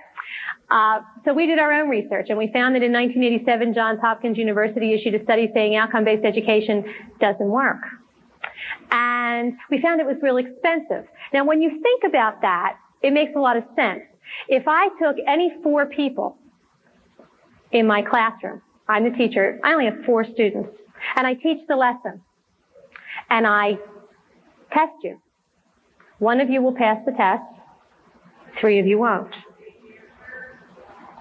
[0.70, 4.38] Uh, so we did our own research, and we found that in 1987, Johns Hopkins
[4.38, 6.84] University issued a study saying outcome-based education
[7.20, 7.80] doesn't work.
[8.92, 11.08] And we found it was real expensive.
[11.34, 14.02] Now, when you think about that, it makes a lot of sense.
[14.48, 16.38] If I took any four people
[17.72, 20.70] in my classroom, I'm the teacher, I only have four students,
[21.16, 22.22] and I teach the lesson,
[23.30, 23.78] and I
[24.74, 25.22] test you.
[26.20, 27.44] One of you will pass the test,
[28.60, 29.34] three of you won't.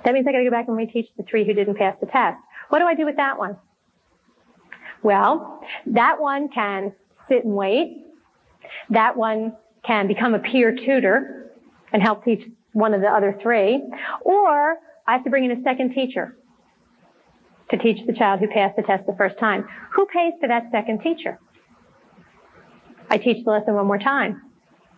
[0.04, 2.38] That means I gotta go back and reteach the three who didn't pass the test.
[2.70, 3.56] What do I do with that one?
[5.02, 6.92] Well, that one can
[7.28, 8.06] sit and wait.
[8.90, 11.52] That one can become a peer tutor
[11.92, 12.42] and help teach
[12.72, 13.82] one of the other three.
[14.22, 16.36] Or I have to bring in a second teacher
[17.70, 19.64] to teach the child who passed the test the first time.
[19.94, 21.38] Who pays for that second teacher?
[23.08, 24.42] I teach the lesson one more time.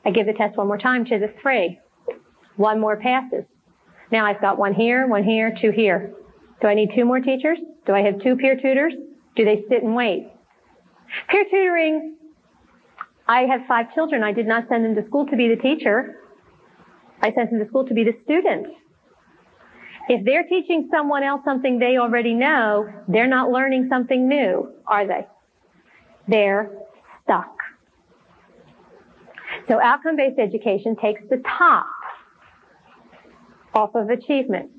[0.04, 1.78] I give the test one more time to the three.
[2.56, 3.44] One more passes.
[4.10, 6.12] Now I've got one here, one here, two here.
[6.60, 7.58] Do I need two more teachers?
[7.86, 8.92] Do I have two peer tutors?
[9.36, 10.30] Do they sit and wait?
[11.28, 12.16] Peer tutoring,
[13.26, 14.22] I have five children.
[14.22, 16.16] I did not send them to school to be the teacher.
[17.22, 18.66] I sent them to school to be the student.
[20.08, 25.06] If they're teaching someone else something they already know, they're not learning something new, are
[25.06, 25.26] they?
[26.26, 26.70] They're
[27.22, 27.56] stuck.
[29.68, 31.86] So outcome-based education takes the top
[33.74, 34.70] off of achievement.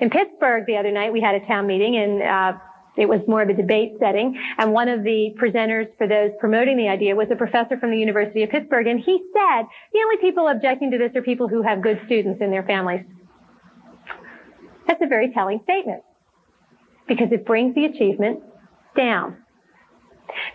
[0.00, 2.58] In Pittsburgh the other night, we had a town meeting and uh,
[2.96, 4.40] it was more of a debate setting.
[4.58, 7.98] And one of the presenters for those promoting the idea was a professor from the
[7.98, 8.86] University of Pittsburgh.
[8.86, 12.40] And he said the only people objecting to this are people who have good students
[12.40, 13.04] in their families.
[14.86, 16.02] That's a very telling statement
[17.08, 18.40] because it brings the achievement
[18.96, 19.38] down.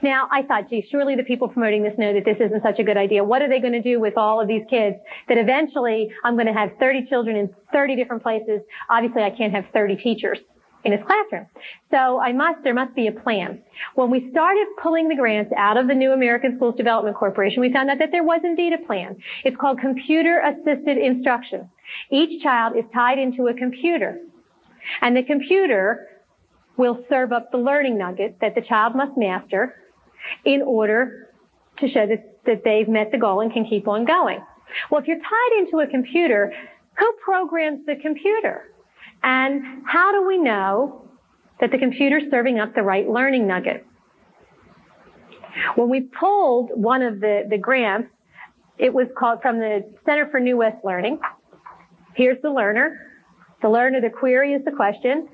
[0.02, 2.84] Now, I thought, gee, surely the people promoting this know that this isn't such a
[2.84, 3.24] good idea.
[3.24, 6.48] What are they going to do with all of these kids that eventually I'm going
[6.48, 8.62] to have 30 children in 30 different places?
[8.90, 10.40] Obviously, I can't have 30 teachers
[10.84, 11.48] in his classroom.
[11.92, 13.62] So I must, there must be a plan.
[13.96, 17.72] When we started pulling the grants out of the New American Schools Development Corporation, we
[17.72, 19.18] found out that there was indeed a plan.
[19.44, 21.70] It's called computer assisted instruction.
[22.10, 24.20] Each child is tied into a computer
[25.02, 26.08] and the computer
[26.78, 29.76] will serve up the learning nugget that the child must master
[30.46, 31.30] in order
[31.80, 34.40] to show that, that they've met the goal and can keep on going.
[34.90, 36.54] Well, if you're tied into a computer,
[36.98, 38.71] who programs the computer?
[39.24, 41.08] And how do we know
[41.60, 43.86] that the computer's serving up the right learning nugget?
[45.76, 48.10] When we pulled one of the, the grants,
[48.78, 51.20] it was called from the Center for New West Learning.
[52.16, 53.08] Here's the learner.
[53.62, 55.28] The learner, the query is the question,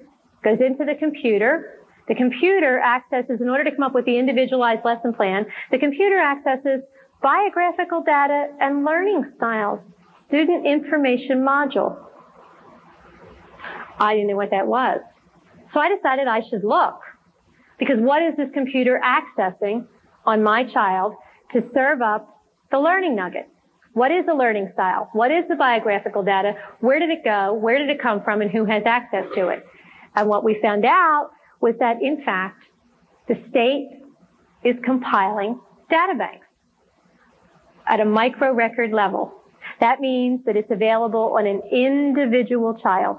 [0.43, 1.85] goes into the computer.
[2.07, 6.19] The computer accesses, in order to come up with the individualized lesson plan, the computer
[6.19, 6.81] accesses
[7.21, 9.79] biographical data and learning styles,
[10.27, 11.97] student information module.
[13.99, 14.99] I didn't know what that was.
[15.73, 16.99] So I decided I should look.
[17.79, 19.85] Because what is this computer accessing
[20.25, 21.13] on my child
[21.53, 23.47] to serve up the learning nugget?
[23.93, 25.09] What is the learning style?
[25.13, 26.53] What is the biographical data?
[26.81, 27.53] Where did it go?
[27.53, 28.41] Where did it come from?
[28.41, 29.65] And who has access to it?
[30.15, 31.31] And what we found out
[31.61, 32.63] was that in fact,
[33.27, 33.89] the state
[34.63, 36.45] is compiling data banks
[37.87, 39.33] at a micro record level.
[39.79, 43.17] That means that it's available on an individual child.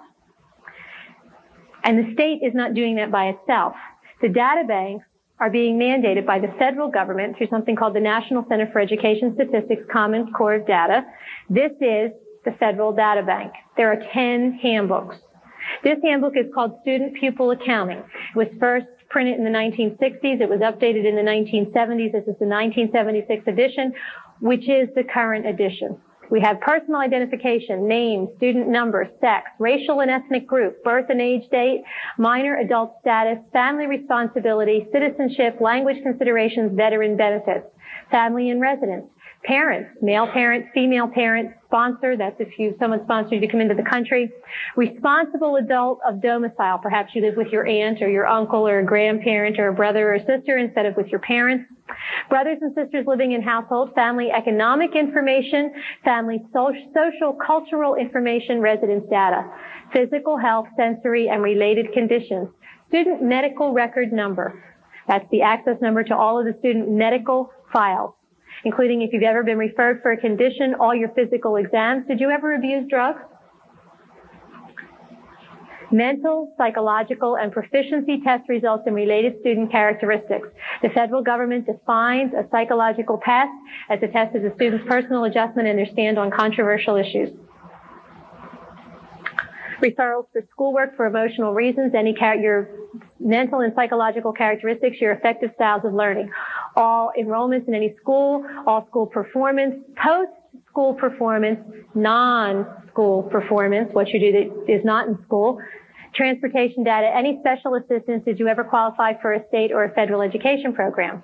[1.88, 3.72] And the state is not doing that by itself.
[4.20, 5.06] The data banks
[5.40, 9.32] are being mandated by the federal government through something called the National Center for Education
[9.34, 11.06] Statistics Common Core of Data.
[11.48, 12.10] This is
[12.44, 13.54] the federal data bank.
[13.78, 15.16] There are 10 handbooks.
[15.82, 18.00] This handbook is called Student Pupil Accounting.
[18.00, 20.42] It was first printed in the 1960s.
[20.42, 22.12] It was updated in the 1970s.
[22.12, 23.94] This is the 1976 edition,
[24.40, 25.98] which is the current edition.
[26.30, 31.48] We have personal identification, name, student number, sex, racial and ethnic group, birth and age
[31.50, 31.82] date,
[32.18, 37.66] minor adult status, family responsibility, citizenship, language considerations, veteran benefits,
[38.10, 39.06] family and residence,
[39.44, 43.74] parents, male parents, female parents, sponsor, that's if you, someone sponsored you to come into
[43.74, 44.30] the country,
[44.76, 48.84] responsible adult of domicile, perhaps you live with your aunt or your uncle or a
[48.84, 51.64] grandparent or a brother or sister instead of with your parents,
[52.28, 55.72] brothers and sisters living in household, family economic information,
[56.04, 59.48] family social, cultural information, residence data,
[59.92, 62.48] physical health, sensory, and related conditions,
[62.88, 64.64] student medical record number,
[65.06, 68.14] that's the access number to all of the student medical files
[68.64, 72.06] including if you've ever been referred for a condition, all your physical exams.
[72.06, 73.20] Did you ever abuse drugs?
[75.90, 80.48] Mental, psychological, and proficiency test results and related student characteristics.
[80.82, 83.50] The federal government defines a psychological test
[83.88, 87.30] as a test of the student's personal adjustment and their stand on controversial issues
[89.80, 92.68] referrals for schoolwork for emotional reasons, any char- your
[93.20, 96.30] mental and psychological characteristics, your effective styles of learning,
[96.76, 100.30] all enrollments in any school, all school performance, post
[100.68, 101.58] school performance,
[101.94, 105.58] non-school performance, what you do that is not in school,
[106.14, 110.22] transportation data, any special assistance, did you ever qualify for a state or a federal
[110.22, 111.22] education program?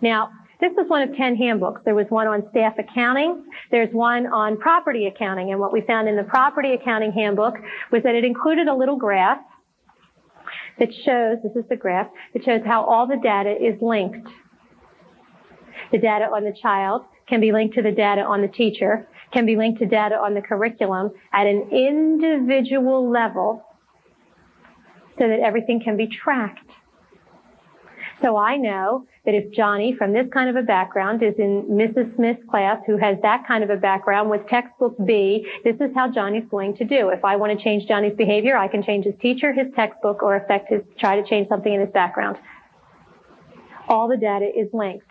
[0.00, 1.82] Now, this was one of 10 handbooks.
[1.84, 3.44] There was one on staff accounting.
[3.70, 5.50] There's one on property accounting.
[5.50, 7.54] And what we found in the property accounting handbook
[7.90, 9.38] was that it included a little graph
[10.78, 14.28] that shows, this is the graph, that shows how all the data is linked.
[15.92, 19.46] The data on the child can be linked to the data on the teacher, can
[19.46, 23.64] be linked to data on the curriculum at an individual level
[25.18, 26.70] so that everything can be tracked.
[28.24, 32.16] So I know that if Johnny from this kind of a background is in Mrs.
[32.16, 36.10] Smith's class who has that kind of a background with textbook B, this is how
[36.10, 37.10] Johnny's going to do.
[37.10, 40.36] If I want to change Johnny's behavior, I can change his teacher, his textbook, or
[40.36, 42.38] affect his, try to change something in his background.
[43.88, 45.10] All the data is linked.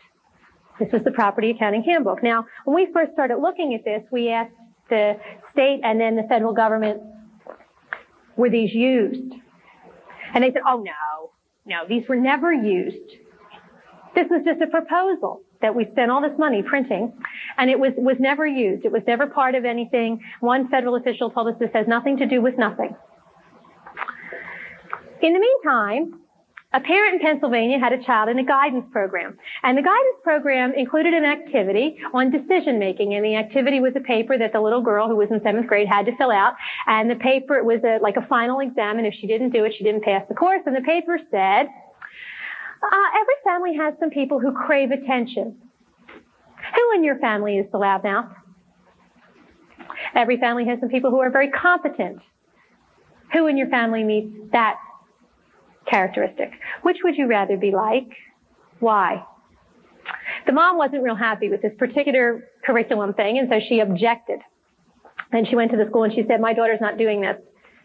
[0.80, 2.24] This was the property accounting handbook.
[2.24, 4.56] Now, when we first started looking at this, we asked
[4.90, 5.20] the
[5.52, 7.00] state and then the federal government,
[8.38, 9.36] were these used?
[10.34, 10.92] And they said, oh no,
[11.66, 13.18] no, these were never used.
[14.16, 17.14] This was just a proposal that we spent all this money printing,
[17.58, 18.86] and it was, was never used.
[18.86, 20.20] It was never part of anything.
[20.42, 22.96] One federal official told us this has nothing to do with nothing.
[25.22, 26.20] In the meantime,
[26.74, 29.38] a parent in Pennsylvania had a child in a guidance program.
[29.62, 33.14] And the guidance program included an activity on decision making.
[33.14, 35.88] And the activity was a paper that the little girl who was in seventh grade
[35.88, 36.56] had to fill out.
[36.88, 38.98] And the paper was a, like a final exam.
[38.98, 40.62] And if she didn't do it, she didn't pass the course.
[40.66, 41.68] And the paper said,
[42.82, 45.56] Uh, every family has some people who crave attention.
[46.76, 48.34] Who in your family is the loudmouth?
[50.16, 52.20] Every family has some people who are very competent.
[53.34, 54.78] Who in your family meets that
[55.90, 56.52] characteristic?
[56.82, 58.08] Which would you rather be like?
[58.80, 59.24] Why?
[60.46, 64.40] The mom wasn't real happy with this particular curriculum thing, and so she objected.
[65.32, 67.38] And she went to the school and she said, my daughter's not doing this.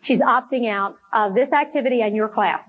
[0.02, 2.60] She's opting out of this activity and your class.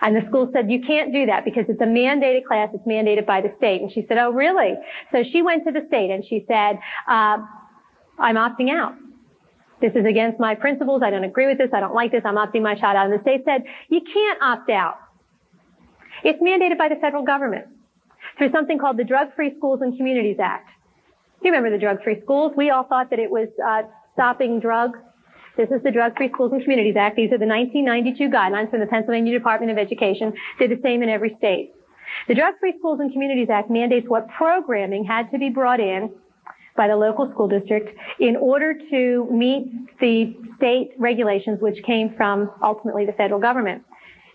[0.00, 2.68] And the school said, you can't do that because it's a mandated class.
[2.72, 3.80] It's mandated by the state.
[3.80, 4.74] And she said, oh, really?
[5.12, 7.38] So she went to the state and she said, uh,
[8.18, 8.94] I'm opting out.
[9.80, 11.02] This is against my principles.
[11.04, 11.70] I don't agree with this.
[11.72, 12.22] I don't like this.
[12.24, 13.10] I'm opting my child out.
[13.10, 14.96] And the state said, you can't opt out.
[16.24, 17.66] It's mandated by the federal government
[18.36, 20.68] through something called the Drug Free Schools and Communities Act.
[21.42, 22.52] You remember the Drug Free Schools?
[22.56, 23.82] We all thought that it was uh,
[24.14, 24.98] stopping drugs.
[25.56, 27.16] This is the Drug Free Schools and Communities Act.
[27.16, 30.32] These are the 1992 guidelines from the Pennsylvania Department of Education.
[30.58, 31.72] They're the same in every state.
[32.26, 36.10] The Drug Free Schools and Communities Act mandates what programming had to be brought in
[36.78, 39.66] by the local school district in order to meet
[40.00, 43.82] the state regulations which came from ultimately the federal government.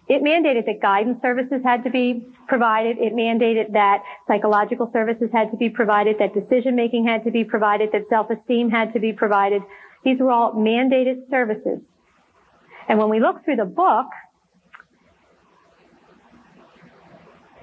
[0.09, 2.97] It mandated that guidance services had to be provided.
[2.97, 7.45] It mandated that psychological services had to be provided, that decision making had to be
[7.45, 9.61] provided, that self-esteem had to be provided.
[10.03, 11.79] These were all mandated services.
[12.89, 14.07] And when we look through the book,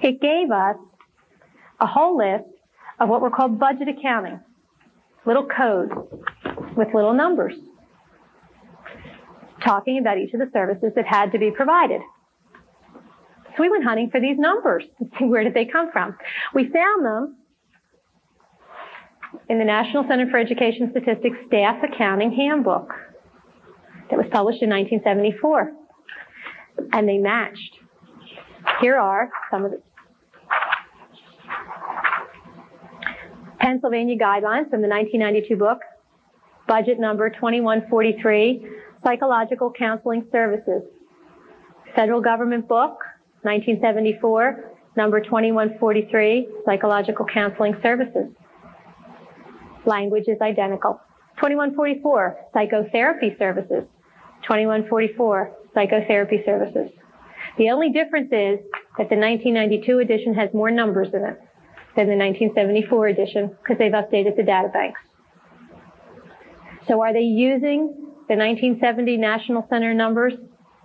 [0.02, 0.76] it gave us
[1.78, 2.48] a whole list
[2.98, 4.40] of what were called budget accounting.
[5.26, 5.92] Little codes
[6.76, 7.54] with little numbers
[9.64, 12.00] talking about each of the services that had to be provided.
[13.56, 16.16] So we went hunting for these numbers to see where did they come from.
[16.54, 17.36] We found them
[19.48, 22.92] in the National Center for Education Statistics Staff Accounting Handbook
[24.10, 25.72] that was published in 1974.
[26.92, 27.76] And they matched.
[28.80, 29.82] Here are some of the
[33.60, 35.80] Pennsylvania guidelines from the 1992 book,
[36.66, 38.66] budget number 2143,
[39.02, 40.82] Psychological Counseling Services.
[41.94, 42.98] Federal government book,
[43.42, 48.28] 1974, number 2143, Psychological Counseling Services.
[49.84, 51.00] Language is identical.
[51.36, 53.84] 2144, Psychotherapy Services.
[54.42, 56.90] 2144, Psychotherapy Services.
[57.58, 58.58] The only difference is
[58.96, 61.40] that the 1992 edition has more numbers in it
[62.06, 65.00] than the 1974 edition because they've updated the data banks.
[66.88, 67.94] So are they using
[68.28, 70.34] the 1970 National Center numbers?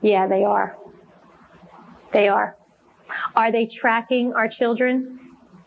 [0.01, 0.78] Yeah, they are.
[2.13, 2.58] They are.
[3.36, 5.19] Are they tracking our children?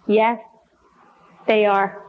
[0.07, 0.39] Yes,
[1.47, 2.05] they are.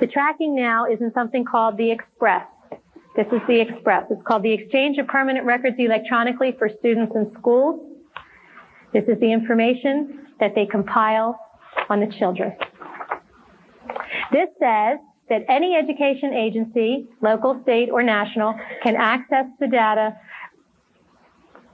[0.00, 2.46] The tracking now is in something called the Express.
[3.16, 4.04] This is the Express.
[4.10, 7.80] It's called the Exchange of Permanent Records Electronically for Students and Schools.
[8.92, 11.38] This is the information that they compile
[11.88, 12.52] on the children.
[14.32, 20.16] This says that any education agency, local, state, or national, can access the data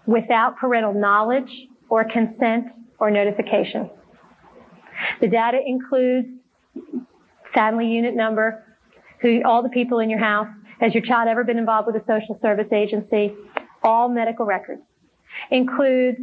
[0.07, 1.51] without parental knowledge
[1.89, 2.67] or consent
[2.99, 3.91] or notification.
[5.21, 6.29] The data includes
[7.55, 8.65] family unit number,
[9.21, 10.49] who, all the people in your house,
[10.81, 13.35] has your child ever been involved with a social service agency,
[13.83, 14.83] all medical records,
[15.51, 16.19] includes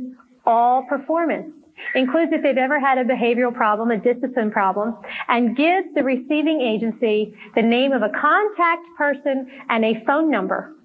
[0.45, 1.53] all performance,
[1.95, 4.95] includes if they've ever had a behavioral problem, a discipline problem,
[5.27, 10.75] and gives the receiving agency the name of a contact person and a phone number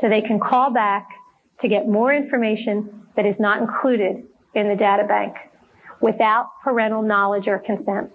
[0.00, 1.08] so they can call back
[1.62, 5.34] to get more information that is not included in the data bank
[6.00, 8.10] without parental knowledge or consent.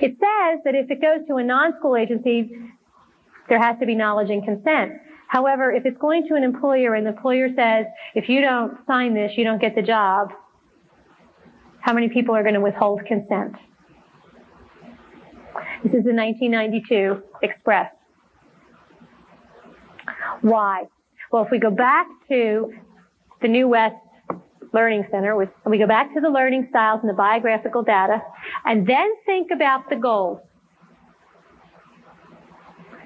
[0.00, 2.50] It says that if it goes to a non-school agency,
[3.48, 4.92] there has to be knowledge and consent.
[5.28, 9.14] However, if it's going to an employer and the employer says, if you don't sign
[9.14, 10.32] this, you don't get the job,
[11.80, 13.54] how many people are going to withhold consent?
[15.84, 17.92] This is the 1992 Express.
[20.40, 20.84] Why?
[21.30, 22.72] Well, if we go back to
[23.42, 23.96] the New West
[24.72, 28.22] Learning Center, we go back to the learning styles and the biographical data,
[28.64, 30.40] and then think about the goals.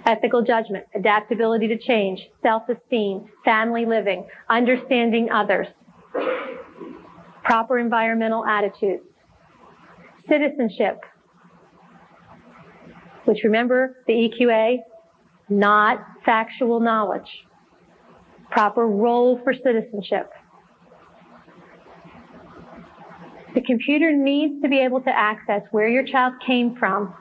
[0.05, 5.69] Ethical judgment, adaptability to change, self-esteem, family living, understanding others,
[7.45, 9.05] proper environmental attitudes,
[10.29, 11.01] citizenship,
[13.27, 14.79] which remember the EQA,
[15.49, 17.45] not factual knowledge
[18.53, 20.31] proper role for citizenship.
[23.55, 27.15] The computer needs to be able to access where your child came from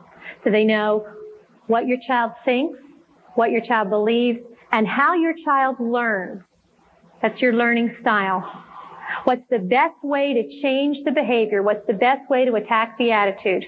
[0.43, 1.05] so they know
[1.72, 2.78] what your child thinks,
[3.36, 4.39] what your child believes,
[4.74, 6.43] and how your child learns.
[7.22, 8.41] That's your learning style.
[9.24, 11.63] What's the best way to change the behavior?
[11.63, 13.65] What's the best way to attack the attitude?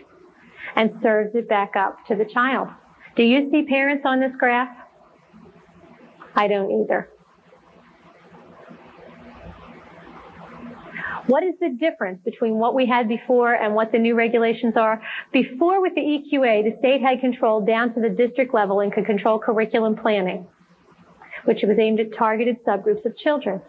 [0.75, 2.67] And serves it back up to the child.
[3.15, 4.75] Do you see parents on this graph?
[6.35, 7.09] I don't either.
[11.27, 15.01] What is the difference between what we had before and what the new regulations are?
[15.31, 19.05] Before with the EQA, the state had control down to the district level and could
[19.05, 20.45] control curriculum planning,
[21.45, 23.61] which was aimed at targeted subgroups of children.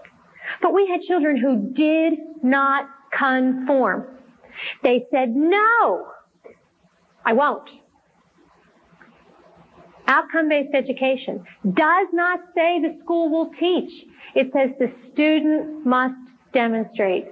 [0.60, 4.06] But we had children who did not conform.
[4.82, 6.08] They said, no,
[7.24, 7.70] I won't.
[10.06, 14.06] Outcome-based education does not say the school will teach.
[14.34, 16.14] It says the student must
[16.52, 17.26] demonstrate.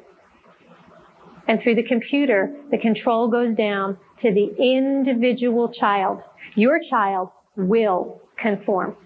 [1.53, 6.22] And through the computer, the control goes down to the individual child.
[6.55, 8.96] Your child will conform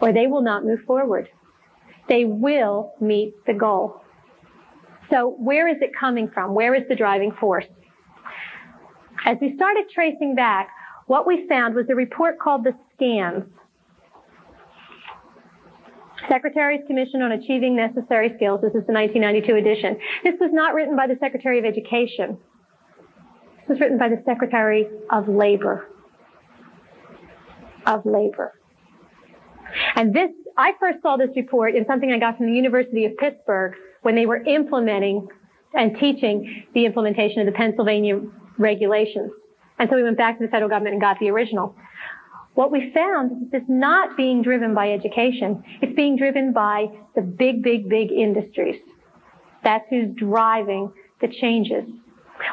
[0.00, 1.28] or they will not move forward.
[2.08, 4.02] They will meet the goal.
[5.08, 6.52] So where is it coming from?
[6.52, 7.66] Where is the driving force?
[9.24, 10.68] As we started tracing back,
[11.06, 13.44] what we found was a report called the SCANS.
[16.28, 18.60] Secretary's Commission on Achieving Necessary Skills.
[18.60, 19.96] This is the 1992 edition.
[20.22, 22.38] This was not written by the Secretary of Education.
[23.60, 25.88] This was written by the Secretary of Labor.
[27.86, 28.52] Of Labor.
[29.96, 33.16] And this, I first saw this report in something I got from the University of
[33.16, 35.26] Pittsburgh when they were implementing
[35.74, 38.20] and teaching the implementation of the Pennsylvania
[38.58, 39.32] regulations.
[39.78, 41.74] And so we went back to the federal government and got the original.
[42.54, 45.62] What we found is it's not being driven by education.
[45.82, 48.80] It's being driven by the big, big, big industries.
[49.64, 51.84] That's who's driving the changes.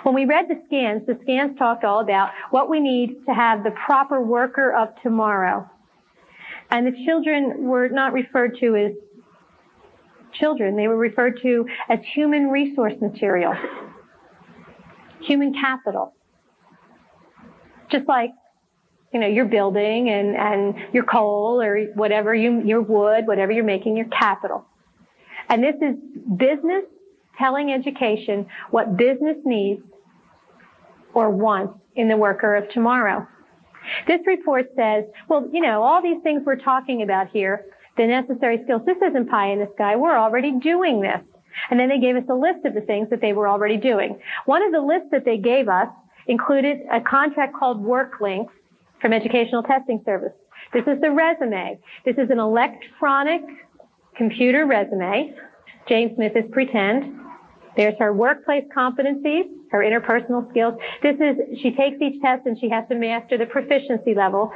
[0.03, 3.63] When we read the scans, the scans talked all about what we need to have
[3.63, 5.69] the proper worker of tomorrow.
[6.71, 8.91] And the children were not referred to as
[10.33, 10.77] children.
[10.77, 13.53] They were referred to as human resource material,
[15.21, 16.13] human capital.
[17.91, 18.31] Just like
[19.13, 23.63] you know, your building and, and your coal or whatever you, your wood, whatever you're
[23.63, 24.65] making, your capital.
[25.49, 25.95] And this is
[26.37, 26.85] business
[27.37, 29.81] telling education what business needs
[31.13, 33.27] or wants in the worker of tomorrow.
[34.07, 37.65] This report says, well, you know, all these things we're talking about here,
[37.97, 39.95] the necessary skills, this isn't pie in the sky.
[39.95, 41.19] We're already doing this.
[41.69, 44.19] And then they gave us a list of the things that they were already doing.
[44.45, 45.89] One of the lists that they gave us
[46.27, 48.51] included a contract called WorkLinks
[49.01, 50.33] from Educational Testing Service.
[50.73, 51.79] This is the resume.
[52.05, 53.41] This is an electronic
[54.15, 55.35] computer resume.
[55.89, 57.19] Jane Smith is pretend.
[57.75, 60.75] There's her workplace competencies, her interpersonal skills.
[61.01, 64.51] This is, she takes each test and she has to master the proficiency level,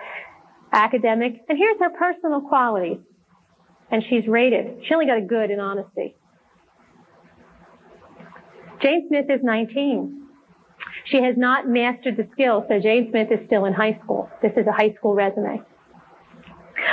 [0.72, 2.98] academic, and here's her personal qualities.
[3.92, 4.84] And she's rated.
[4.86, 6.16] She only got a good in honesty.
[8.82, 10.25] Jane Smith is 19.
[11.04, 14.30] She has not mastered the skills, so Jane Smith is still in high school.
[14.42, 15.62] This is a high school resume.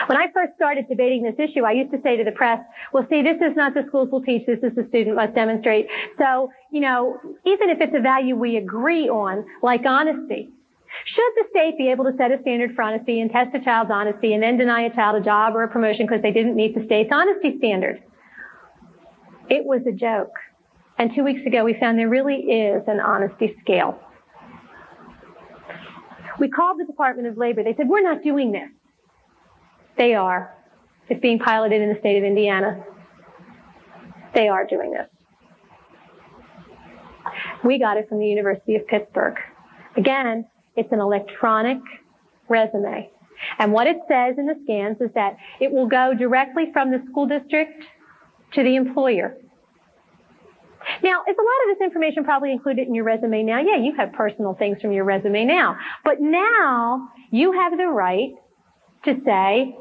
[0.07, 2.61] When I first started debating this issue, I used to say to the press,
[2.93, 5.89] well, see, this is not the schools will teach, this is the student must demonstrate.
[6.19, 10.51] So, you know, even if it's a value we agree on, like honesty,
[11.05, 13.91] should the state be able to set a standard for honesty and test a child's
[13.91, 16.75] honesty and then deny a child a job or a promotion because they didn't meet
[16.75, 18.03] the state's honesty standard?
[19.49, 20.35] It was a joke.
[21.03, 23.99] And two weeks ago, we found there really is an honesty scale.
[26.39, 27.65] We called the Department of Labor.
[27.65, 28.69] They said, we're not doing this.
[29.99, 30.55] They are.
[31.09, 32.85] It's being piloted in the state of Indiana.
[34.33, 35.09] They are doing this.
[37.65, 39.35] We got it from the University of Pittsburgh.
[39.97, 40.47] Again,
[40.77, 41.81] it's an electronic
[42.49, 43.11] resume.
[43.59, 47.03] And what it says in the scans is that it will go directly from the
[47.11, 47.83] school district
[48.53, 49.37] to the employer.
[51.03, 53.61] Now, is a lot of this information probably included in your resume now?
[53.61, 55.77] Yeah, you have personal things from your resume now.
[56.05, 58.31] But now you have the right
[59.05, 59.77] to say,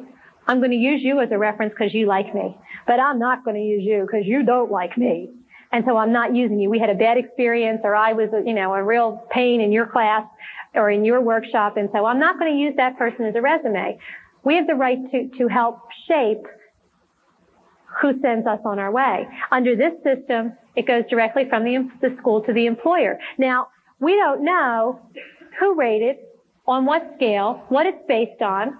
[0.47, 2.57] I'm going to use you as a reference because you like me,
[2.88, 5.30] but I'm not going to use you because you don't like me.
[5.72, 6.70] And so I'm not using you.
[6.70, 9.86] We had a bad experience or I was, you know, a real pain in your
[9.86, 10.26] class
[10.74, 11.78] or in your workshop.
[11.78, 13.97] And so I'm not going to use that person as a resume.
[14.43, 16.45] We have the right to, to help shape
[17.99, 19.27] who sends us on our way.
[19.51, 23.19] Under this system, it goes directly from the, the school to the employer.
[23.37, 23.67] Now,
[23.99, 25.01] we don't know
[25.59, 26.17] who rated,
[26.67, 28.77] on what scale, what it's based on.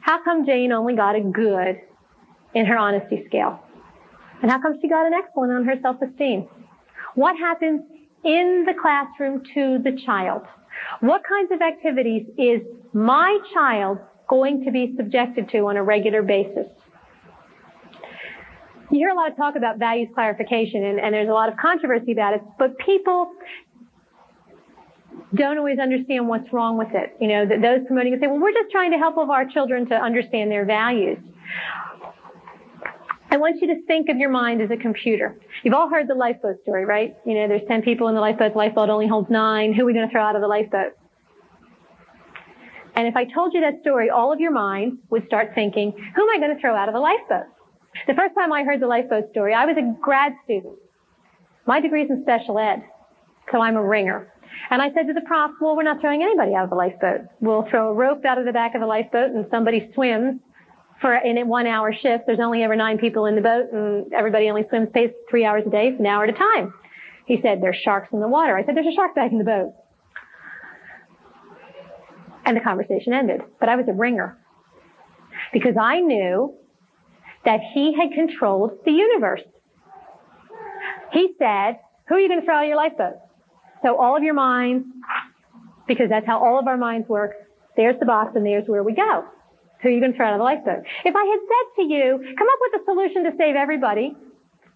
[0.00, 1.80] How come Jane only got a good
[2.54, 3.60] in her honesty scale?
[4.40, 6.48] And how come she got an excellent on her self-esteem?
[7.14, 7.82] What happens
[8.24, 10.42] in the classroom to the child?
[11.00, 12.60] What kinds of activities is
[12.92, 13.98] my child
[14.28, 16.66] going to be subjected to on a regular basis?
[18.96, 21.56] You hear a lot of talk about values clarification and, and there's a lot of
[21.58, 23.32] controversy about it, but people
[25.34, 27.16] don't always understand what's wrong with it.
[27.20, 29.88] You know, those promoting it say, well, we're just trying to help of our children
[29.88, 31.18] to understand their values.
[33.30, 35.36] I want you to think of your mind as a computer.
[35.62, 37.16] You've all heard the lifeboat story, right?
[37.26, 39.74] You know, there's 10 people in the lifeboat, the lifeboat only holds nine.
[39.74, 40.92] Who are we going to throw out of the lifeboat?
[42.94, 46.22] And if I told you that story, all of your mind would start thinking, who
[46.22, 47.46] am I going to throw out of the lifeboat?
[48.06, 50.76] The first time I heard the lifeboat story, I was a grad student.
[51.66, 52.84] My degree is in special ed,
[53.50, 54.32] so I'm a ringer.
[54.70, 57.22] And I said to the prof, well, we're not throwing anybody out of the lifeboat.
[57.40, 60.40] We'll throw a rope out of the back of the lifeboat and somebody swims
[61.00, 62.24] for in a one hour shift.
[62.26, 64.88] There's only ever nine people in the boat and everybody only swims
[65.28, 66.72] three hours a day, an hour at a time.
[67.26, 68.56] He said, there's sharks in the water.
[68.56, 69.74] I said, there's a shark back in the boat.
[72.44, 73.40] And the conversation ended.
[73.58, 74.38] But I was a ringer
[75.52, 76.54] because I knew
[77.46, 79.40] that he had controlled the universe.
[81.12, 81.78] He said,
[82.08, 83.14] who are you going to throw out your lifeboat?
[83.82, 84.86] So all of your minds,
[85.86, 87.32] because that's how all of our minds work,
[87.76, 89.24] there's the box and there's where we go.
[89.82, 90.84] So you can throw out of the lifeboat.
[91.04, 94.16] If I had said to you, come up with a solution to save everybody,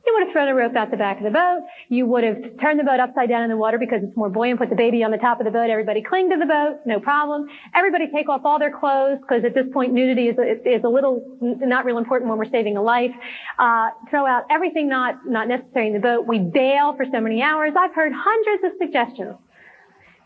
[0.06, 1.60] you would have thrown a rope out the back of the boat.
[1.88, 4.58] You would have turned the boat upside down in the water because it's more buoyant.
[4.58, 5.68] Put the baby on the top of the boat.
[5.68, 6.80] Everybody cling to the boat.
[6.86, 7.46] No problem.
[7.74, 11.22] Everybody take off all their clothes because at this point nudity is, is a little
[11.40, 13.12] not real important when we're saving a life.
[13.58, 16.26] Uh, throw out everything not not necessary in the boat.
[16.26, 17.72] We bail for so many hours.
[17.78, 19.36] I've heard hundreds of suggestions.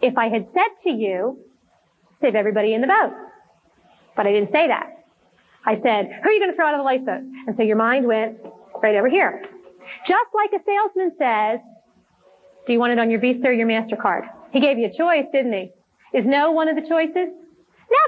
[0.01, 1.39] If I had said to you,
[2.20, 3.12] save everybody in the boat,
[4.16, 4.91] but I didn't say that.
[5.66, 7.22] I said, who are you going to throw out of the lifeboat?
[7.47, 8.39] And so your mind went
[8.83, 9.43] right over here.
[10.07, 11.61] Just like a salesman says,
[12.66, 14.28] do you want it on your Visa or your MasterCard?
[14.53, 15.72] He gave you a choice, didn't he?
[16.16, 17.28] Is no one of the choices?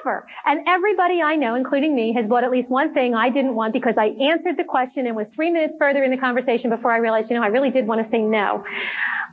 [0.04, 0.26] Never.
[0.46, 3.72] And everybody I know, including me, has bought at least one thing I didn't want
[3.72, 6.98] because I answered the question and was three minutes further in the conversation before I
[6.98, 8.64] realized, you know, I really did want to say no.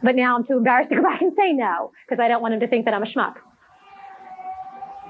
[0.02, 2.56] But now I'm too embarrassed to go back and say no because I don't want
[2.56, 3.36] him to think that I'm a schmuck.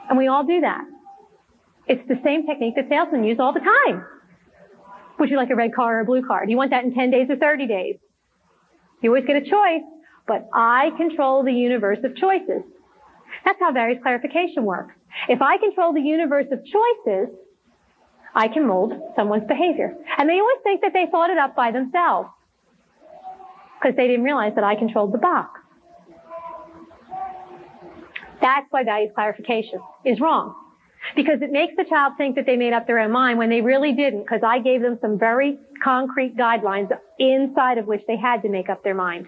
[0.09, 0.83] And we all do that.
[1.87, 4.05] It's the same technique that salesmen use all the time.
[5.19, 6.45] Would you like a red car or a blue car?
[6.45, 7.95] Do you want that in 10 days or 30 days?
[9.01, 9.83] You always get a choice,
[10.27, 12.63] but I control the universe of choices.
[13.45, 14.95] That's how values clarification works.
[15.29, 17.35] If I control the universe of choices,
[18.33, 19.95] I can mold someone's behavior.
[20.17, 22.29] And they always think that they thought it up by themselves
[23.79, 25.59] because they didn't realize that I controlled the box.
[28.41, 30.55] That's why values clarification is wrong
[31.15, 33.61] because it makes the child think that they made up their own mind when they
[33.61, 36.89] really didn't because I gave them some very concrete guidelines
[37.19, 39.27] inside of which they had to make up their mind.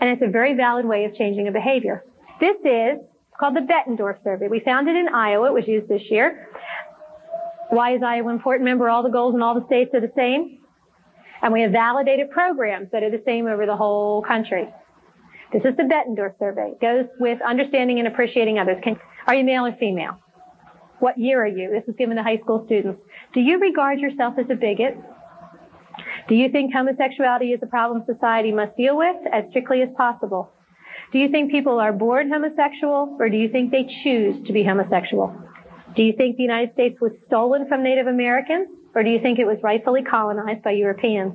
[0.00, 2.04] And it's a very valid way of changing a behavior.
[2.40, 2.98] This is
[3.38, 4.48] called the Bettendorf survey.
[4.48, 5.48] We found it in Iowa.
[5.48, 6.48] It was used this year.
[7.70, 8.64] Why is Iowa important?
[8.66, 10.58] Remember, all the goals in all the states are the same.
[11.42, 14.68] And we have validated programs that are the same over the whole country.
[15.52, 16.72] This is the Bettendorf survey.
[16.72, 18.78] It goes with understanding and appreciating others.
[18.82, 20.18] Can, are you male or female?
[21.04, 21.68] What year are you?
[21.68, 23.02] This is given to high school students.
[23.34, 24.96] Do you regard yourself as a bigot?
[26.30, 30.50] Do you think homosexuality is a problem society must deal with as strictly as possible?
[31.12, 34.64] Do you think people are born homosexual or do you think they choose to be
[34.64, 35.36] homosexual?
[35.94, 39.38] Do you think the United States was stolen from Native Americans or do you think
[39.38, 41.34] it was rightfully colonized by Europeans?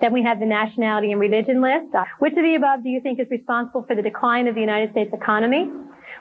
[0.00, 1.94] Then we have the nationality and religion list.
[2.18, 4.92] Which of the above do you think is responsible for the decline of the United
[4.92, 5.70] States economy?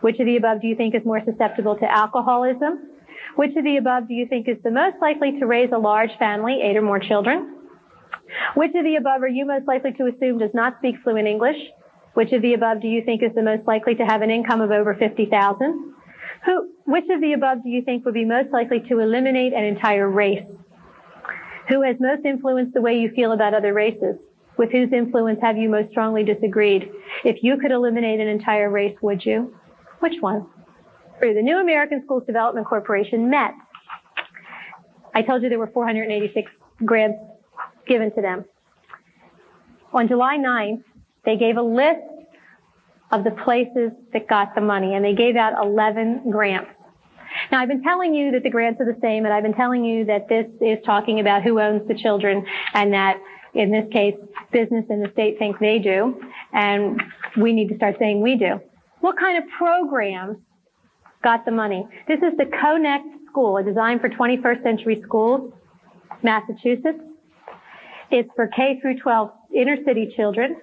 [0.02, 2.89] Which of the above do you think is more susceptible to alcoholism?
[3.36, 6.12] Which of the above do you think is the most likely to raise a large
[6.20, 7.56] family, eight or more children?
[8.56, 11.58] Which of the above are you most likely to assume does not speak fluent English?
[12.14, 14.62] Which of the above do you think is the most likely to have an income
[14.62, 15.93] of over 50,000?
[16.45, 19.64] Who, which of the above do you think would be most likely to eliminate an
[19.64, 20.45] entire race?
[21.70, 24.18] Who has most influenced the way you feel about other races?
[24.58, 26.91] With whose influence have you most strongly disagreed?
[27.24, 29.56] If you could eliminate an entire race, would you?
[30.02, 30.47] Which one?
[31.22, 33.54] The New American Schools Development Corporation met.
[35.14, 36.52] I told you there were 486
[36.84, 37.20] grants
[37.88, 38.45] given to them.
[39.93, 40.84] On July 9th,
[41.24, 42.02] they gave a list
[43.12, 46.72] of the places that got the money, and they gave out 11 grants.
[47.52, 49.86] Now, I've been telling you that the grants are the same, and I've been telling
[49.86, 52.43] you that this is talking about who owns the children,
[52.74, 53.22] and that
[53.54, 54.16] in this case,
[54.52, 56.20] business and the state think they do,
[56.54, 56.99] and
[57.38, 58.60] we need to start saying we do.
[59.02, 60.38] What kind of programs
[61.24, 61.88] got the money?
[62.08, 65.52] This is the Connect School, a design for 21st century schools,
[66.22, 67.02] Massachusetts.
[68.12, 70.58] It's for K through 12 inner city children.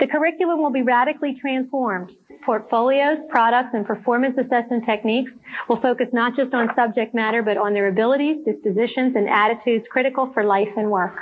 [0.00, 2.10] The curriculum will be radically transformed.
[2.44, 5.30] portfolios, products, and performance assessment techniques
[5.68, 10.32] will focus not just on subject matter, but on their abilities, dispositions, and attitudes critical
[10.34, 11.16] for life and work.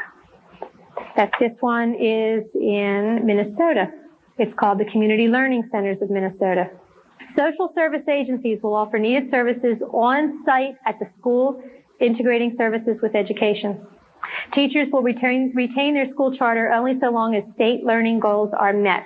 [1.17, 3.93] That this one is in Minnesota.
[4.41, 6.71] It's called the Community Learning Centers of Minnesota.
[7.37, 11.63] Social service agencies will offer needed services on site at the school,
[12.01, 13.87] integrating services with education.
[14.55, 18.73] Teachers will retain, retain their school charter only so long as state learning goals are
[18.73, 19.05] met.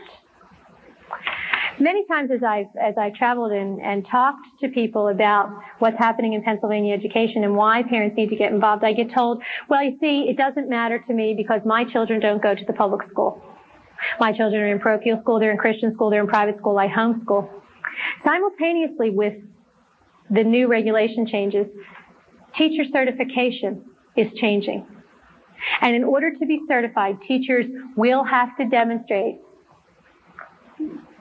[1.81, 6.35] Many times as I've, as I've traveled and, and talked to people about what's happening
[6.35, 9.99] in Pennsylvania education and why parents need to get involved, I get told, well, you
[10.01, 13.43] see, it doesn't matter to me because my children don't go to the public school.
[14.21, 16.89] My children are in parochial school, they're in Christian school, they're in private school, I
[16.89, 17.49] homeschool.
[18.25, 19.35] Simultaneously with
[20.31, 21.67] the new regulation changes,
[22.57, 23.85] teacher certification
[24.17, 24.87] is changing.
[25.81, 29.41] And in order to be certified, teachers will have to demonstrate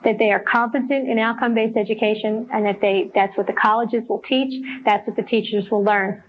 [0.04, 4.20] that they are competent in outcome-based education and that they, that's what the colleges will
[4.28, 6.22] teach, that's what the teachers will learn.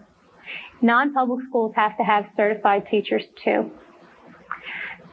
[0.82, 3.72] Non-public schools have to have certified teachers too.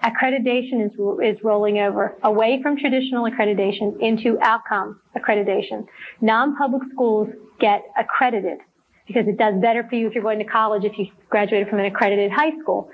[0.02, 0.92] Accreditation is,
[1.22, 5.86] is rolling over away from traditional accreditation into outcome accreditation.
[6.20, 7.28] Non-public schools
[7.60, 8.58] get accredited
[9.06, 11.78] because it does better for you if you're going to college if you graduated from
[11.78, 12.90] an accredited high school.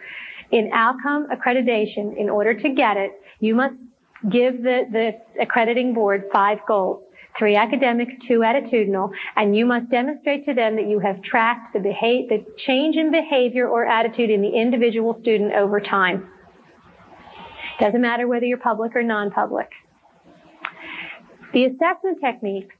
[0.51, 3.75] In outcome accreditation, in order to get it, you must
[4.31, 7.05] give the, the accrediting board five goals.
[7.39, 11.79] Three academic, two attitudinal, and you must demonstrate to them that you have tracked the,
[11.79, 16.29] behavior, the change in behavior or attitude in the individual student over time.
[17.81, 19.71] Doesn't matter whether you're public or non-public.
[21.53, 22.75] The assessment techniques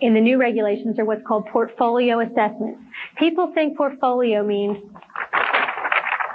[0.00, 2.78] in the new regulations are what's called portfolio assessment.
[3.18, 4.78] People think portfolio means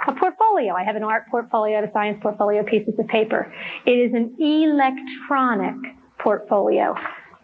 [0.06, 0.74] a portfolio.
[0.74, 3.52] I have an art portfolio, a science portfolio, pieces of paper.
[3.84, 5.74] It is an electronic
[6.18, 6.94] portfolio,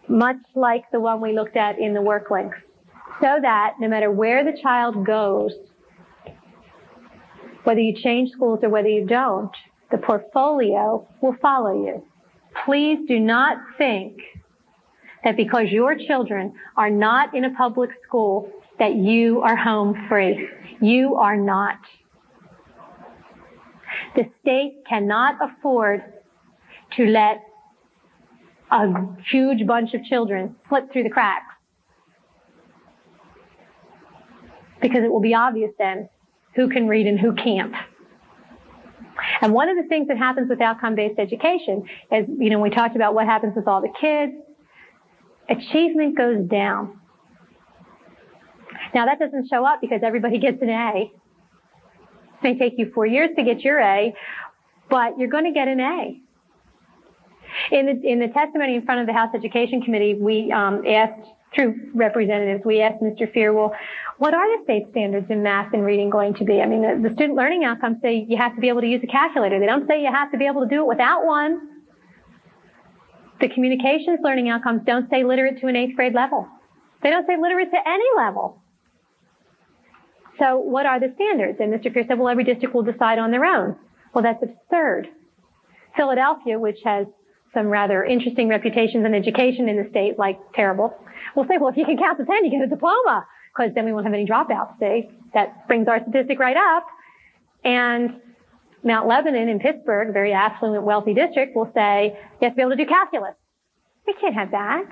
[0.07, 2.57] much like the one we looked at in the work links,
[3.21, 5.53] so that no matter where the child goes,
[7.63, 9.55] whether you change schools or whether you don't,
[9.93, 12.03] the portfolio will follow you.
[12.65, 14.17] Please do not think
[15.23, 20.49] that because your children are not in a public school, that you are home free.
[20.81, 21.77] You are not.
[24.15, 26.03] The state cannot afford
[26.97, 27.43] to let
[28.71, 28.87] a
[29.29, 31.53] huge bunch of children slip through the cracks.
[34.81, 36.09] Because it will be obvious then
[36.55, 37.75] who can read and who can't.
[39.43, 41.83] And one of the things that happens with outcome-based education
[42.13, 44.31] is, you know, we talked about what happens with all the kids,
[45.49, 46.97] achievement goes down.
[48.95, 51.11] Now that doesn't show up because everybody gets an A.
[51.11, 54.15] It may take you four years to get your A,
[54.89, 56.21] but you're going to get an A.
[57.71, 61.27] In the, in the testimony in front of the House Education Committee, we um, asked,
[61.55, 63.31] through representatives, we asked Mr.
[63.31, 63.73] Feir, well,
[64.17, 66.61] what are the state standards in math and reading going to be?
[66.61, 69.01] I mean, the, the student learning outcomes say you have to be able to use
[69.03, 69.59] a calculator.
[69.59, 71.69] They don't say you have to be able to do it without one.
[73.41, 76.47] The communications learning outcomes don't say literate to an eighth grade level.
[77.01, 78.61] They don't say literate to any level.
[80.39, 81.59] So what are the standards?
[81.59, 81.93] And Mr.
[81.93, 83.75] Pierce said, well, every district will decide on their own.
[84.13, 85.09] Well, that's absurd.
[85.95, 87.07] Philadelphia, which has
[87.53, 90.97] some rather interesting reputations in education in the state, like terrible,
[91.35, 93.25] will say, well, if you can count to 10, you get a diploma,
[93.55, 95.09] because then we won't have any dropouts, see?
[95.33, 96.85] That brings our statistic right up.
[97.63, 98.21] And
[98.83, 102.71] Mount Lebanon in Pittsburgh, very affluent, wealthy district, will say, you have to be able
[102.71, 103.35] to do calculus.
[104.05, 104.83] We can't have that.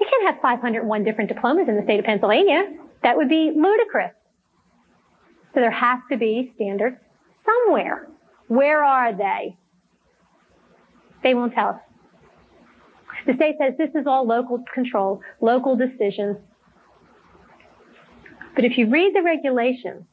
[0.00, 2.64] You can't have 501 different diplomas in the state of Pennsylvania.
[3.02, 4.12] That would be ludicrous.
[5.54, 6.96] So there has to be standards
[7.44, 8.08] somewhere.
[8.48, 9.56] Where are they?
[11.22, 11.80] They won't tell us.
[13.26, 16.36] The state says this is all local control, local decisions.
[18.54, 20.04] But if you read the regulations,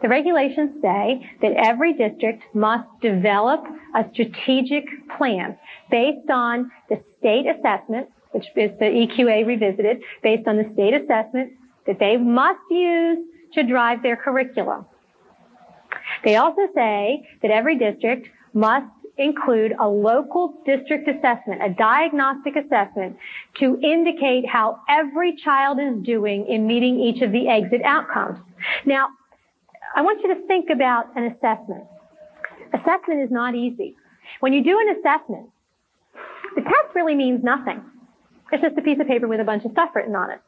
[0.00, 4.84] the regulations say that every district must develop a strategic
[5.16, 5.58] plan
[5.90, 11.52] based on the state assessment, which is the EQA revisited, based on the state assessment
[11.86, 14.86] that they must use to drive their curriculum.
[16.24, 18.86] They also say that every district must
[19.18, 23.16] include a local district assessment, a diagnostic assessment
[23.58, 28.38] to indicate how every child is doing in meeting each of the exit outcomes.
[28.86, 29.08] Now,
[29.94, 31.84] I want you to think about an assessment.
[32.72, 33.96] Assessment is not easy.
[34.40, 35.50] When you do an assessment,
[36.54, 37.82] the test really means nothing.
[38.52, 40.40] It's just a piece of paper with a bunch of stuff written on it.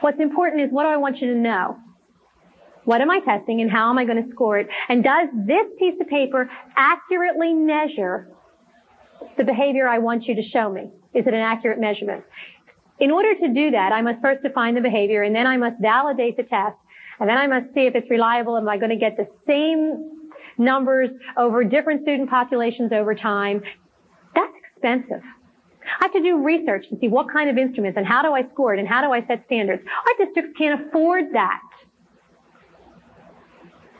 [0.00, 1.78] What's important is what do I want you to know?
[2.88, 4.66] What am I testing and how am I going to score it?
[4.88, 8.28] And does this piece of paper accurately measure
[9.36, 10.88] the behavior I want you to show me?
[11.12, 12.24] Is it an accurate measurement?
[12.98, 15.76] In order to do that, I must first define the behavior and then I must
[15.82, 16.78] validate the test
[17.20, 18.56] and then I must see if it's reliable.
[18.56, 23.60] Am I going to get the same numbers over different student populations over time?
[24.34, 25.20] That's expensive.
[26.00, 28.48] I have to do research to see what kind of instruments and how do I
[28.54, 29.82] score it and how do I set standards.
[29.84, 31.60] Our districts can't afford that.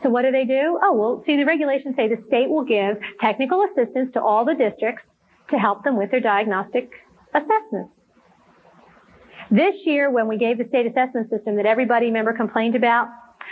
[0.01, 0.79] So what do they do?
[0.81, 4.55] Oh, well, see, the regulations say the state will give technical assistance to all the
[4.55, 5.03] districts
[5.49, 6.91] to help them with their diagnostic
[7.33, 7.91] assessments.
[9.51, 13.09] This year, when we gave the state assessment system that everybody, remember, complained about,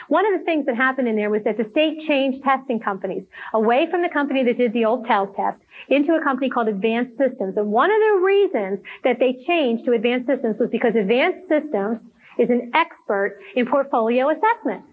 [0.10, 3.24] one of the things that happened in there was that the state changed testing companies
[3.54, 7.18] away from the company that did the old TELLS test into a company called Advanced
[7.18, 7.58] Systems.
[7.58, 12.00] And one of the reasons that they changed to Advanced Systems was because Advanced Systems
[12.38, 14.84] is an expert in portfolio assessment.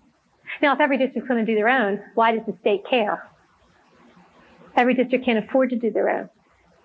[0.63, 3.29] Now, if every district's going to do their own, why does the state care?
[4.77, 6.29] Every district can't afford to do their own.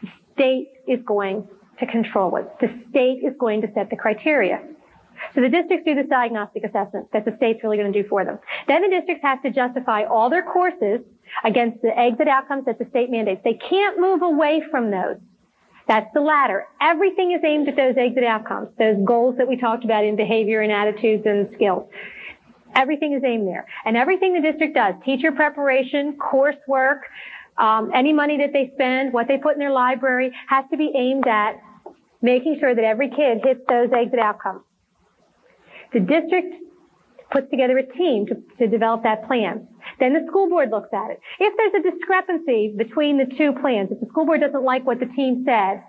[0.01, 1.47] The state is going
[1.79, 2.47] to control it.
[2.59, 4.61] The state is going to set the criteria.
[5.35, 8.23] So the districts do this diagnostic assessment that the state's really going to do for
[8.23, 8.39] them.
[8.67, 11.01] Then the districts have to justify all their courses
[11.43, 13.41] against the exit outcomes that the state mandates.
[13.43, 15.17] They can't move away from those.
[15.87, 16.67] That's the ladder.
[16.79, 20.61] Everything is aimed at those exit outcomes, those goals that we talked about in behavior
[20.61, 21.89] and attitudes and skills.
[22.75, 23.65] Everything is aimed there.
[23.85, 27.01] And everything the district does, teacher preparation, coursework,
[27.57, 30.91] um, any money that they spend, what they put in their library, has to be
[30.95, 31.55] aimed at
[32.21, 34.61] making sure that every kid hits those exit outcomes.
[35.93, 36.55] The district
[37.31, 39.67] puts together a team to, to develop that plan.
[39.99, 41.19] Then the school board looks at it.
[41.39, 44.99] If there's a discrepancy between the two plans, if the school board doesn't like what
[44.99, 45.83] the team said,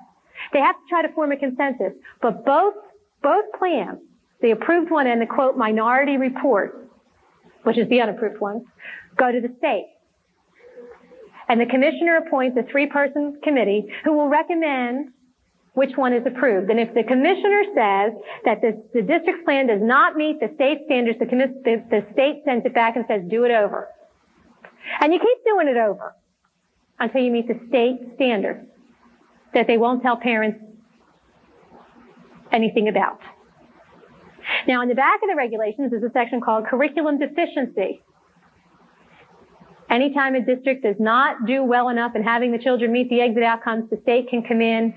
[0.53, 1.93] they have to try to form a consensus.
[2.21, 2.75] But both,
[3.23, 4.01] both plans,
[4.43, 6.89] the approved one and the quote minority report,
[7.65, 8.65] which is the unapproved one,
[9.17, 9.87] go to the state.
[11.49, 15.13] And the commissioner appoints a three-person committee who will recommend
[15.75, 16.71] which one is approved.
[16.71, 18.13] And if the commissioner says
[18.45, 22.43] that the, the district's plan does not meet the state standards, the, the, the state
[22.45, 23.89] sends it back and says, do it over.
[25.01, 26.15] And you keep doing it over
[26.99, 28.67] until you meet the state standards
[29.55, 30.59] that they won't tell parents
[32.53, 33.21] anything about.
[34.67, 38.03] Now, in the back of the regulations is a section called curriculum deficiency.
[39.89, 43.43] Anytime a district does not do well enough in having the children meet the exit
[43.43, 44.95] outcomes, the state can come in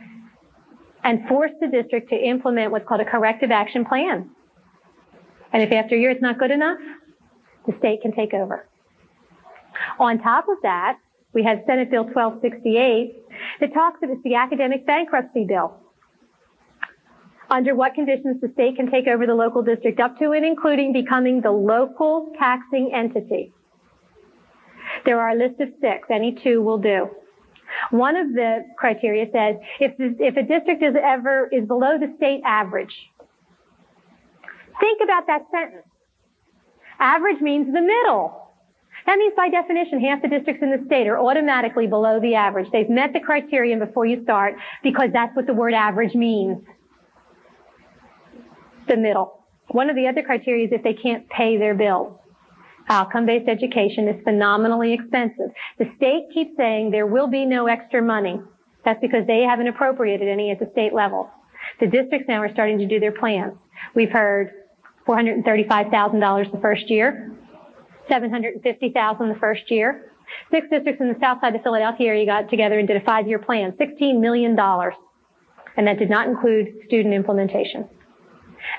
[1.04, 4.30] and force the district to implement what's called a corrective action plan.
[5.52, 6.80] And if after a year it's not good enough,
[7.68, 8.68] the state can take over.
[10.00, 11.00] On top of that,
[11.34, 13.16] we have Senate Bill 1268
[13.60, 15.83] that talks about the academic bankruptcy bill.
[17.54, 20.92] Under what conditions the state can take over the local district up to and including
[20.92, 23.54] becoming the local taxing entity.
[25.06, 26.08] There are a list of six.
[26.10, 27.10] Any two will do.
[27.92, 32.42] One of the criteria says if, if a district is ever is below the state
[32.44, 32.96] average,
[34.80, 35.86] think about that sentence.
[37.00, 38.52] Average means the middle.
[39.06, 42.72] That means by definition, half the districts in the state are automatically below the average.
[42.72, 46.64] They've met the criterion before you start because that's what the word average means.
[48.88, 49.44] The middle.
[49.70, 52.18] One of the other criteria is if they can't pay their bills.
[52.90, 55.52] Outcome-based education is phenomenally expensive.
[55.80, 58.42] The state keeps saying there will be no extra money.
[58.84, 61.30] That's because they haven't appropriated any at the state level.
[61.80, 63.54] The districts now are starting to do their plans.
[63.96, 64.52] We've heard
[65.08, 67.32] $435,000 the first year,
[68.10, 70.12] $750,000 the first year.
[70.52, 73.40] Six districts in the south side of Philadelphia area got together and did a five-year
[73.40, 74.58] plan, $16 million.
[75.78, 77.88] And that did not include student implementation.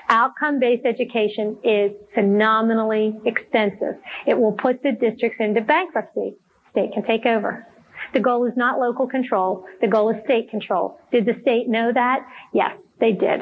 [0.09, 3.95] Outcome-based education is phenomenally expensive.
[4.25, 6.35] It will put the districts into bankruptcy.
[6.71, 7.67] State can take over.
[8.13, 9.65] The goal is not local control.
[9.81, 10.99] The goal is state control.
[11.11, 12.25] Did the state know that?
[12.53, 13.41] Yes, they did.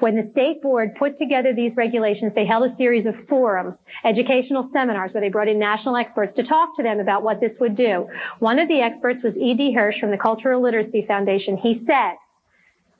[0.00, 4.68] When the state board put together these regulations, they held a series of forums, educational
[4.72, 7.76] seminars where they brought in national experts to talk to them about what this would
[7.76, 8.08] do.
[8.40, 9.74] One of the experts was E.D.
[9.74, 11.56] Hirsch from the Cultural Literacy Foundation.
[11.56, 12.16] He said,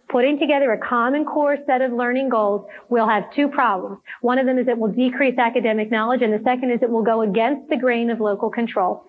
[0.08, 3.98] putting together a common core set of learning goals will have two problems.
[4.20, 7.02] One of them is it will decrease academic knowledge, and the second is it will
[7.02, 9.04] go against the grain of local control.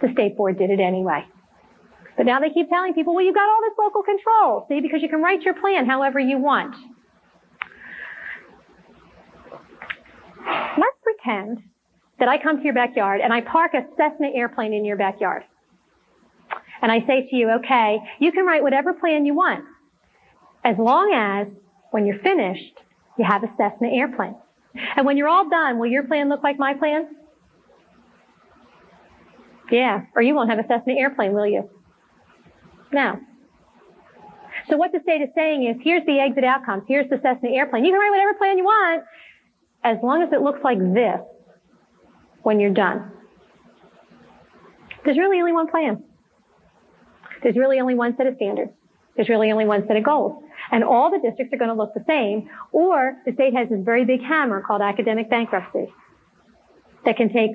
[0.00, 1.24] The state board did it anyway.
[2.16, 5.02] But now they keep telling people, well, you've got all this local control, see, because
[5.02, 6.74] you can write your plan however you want.
[10.46, 11.62] Let's pretend
[12.18, 15.44] that I come to your backyard and I park a Cessna airplane in your backyard
[16.84, 19.64] and I say to you, okay, you can write whatever plan you want,
[20.64, 21.48] as long as
[21.92, 22.74] when you're finished,
[23.18, 24.34] you have a Cessna airplane.
[24.94, 27.08] And when you're all done, will your plan look like my plan?
[29.70, 31.70] Yeah, or you won't have a Cessna airplane, will you?
[32.92, 33.18] No.
[34.68, 36.82] So what the state is saying is, here's the exit outcomes.
[36.86, 37.86] Here's the Cessna airplane.
[37.86, 39.04] You can write whatever plan you want,
[39.82, 41.20] as long as it looks like this
[42.42, 43.10] when you're done.
[45.02, 46.04] There's really only one plan.
[47.44, 48.72] There's really only one set of standards.
[49.14, 50.42] There's really only one set of goals.
[50.72, 53.84] And all the districts are going to look the same, or the state has this
[53.84, 55.92] very big hammer called academic bankruptcy
[57.04, 57.52] that can take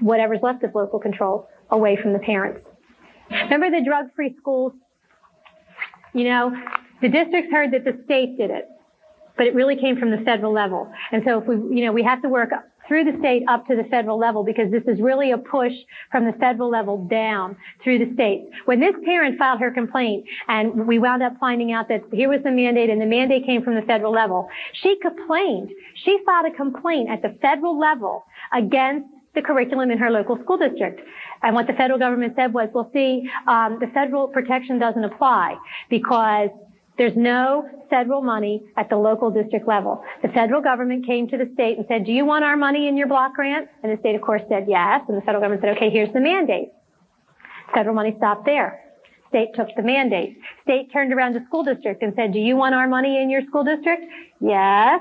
[0.00, 2.64] whatever's left of local control away from the parents.
[3.30, 4.72] Remember the drug-free schools?
[6.12, 6.52] You know,
[7.00, 8.68] the districts heard that the state did it,
[9.36, 10.92] but it really came from the federal level.
[11.10, 12.50] And so if we, you know, we have to work
[12.88, 15.72] through the state up to the federal level because this is really a push
[16.10, 18.46] from the federal level down through the states.
[18.64, 22.42] When this parent filed her complaint and we wound up finding out that here was
[22.42, 25.70] the mandate and the mandate came from the federal level, she complained.
[26.04, 30.56] She filed a complaint at the federal level against the curriculum in her local school
[30.56, 31.00] district.
[31.42, 35.56] And what the federal government said was, well, see, um, the federal protection doesn't apply
[35.90, 36.48] because
[36.98, 40.02] there's no federal money at the local district level.
[40.22, 42.96] The federal government came to the state and said, do you want our money in
[42.96, 43.68] your block grant?
[43.82, 45.02] And the state, of course, said yes.
[45.08, 46.68] And the federal government said, okay, here's the mandate.
[47.74, 48.80] Federal money stopped there.
[49.28, 50.38] State took the mandate.
[50.62, 53.42] State turned around to school district and said, do you want our money in your
[53.42, 54.04] school district?
[54.40, 55.00] Yes.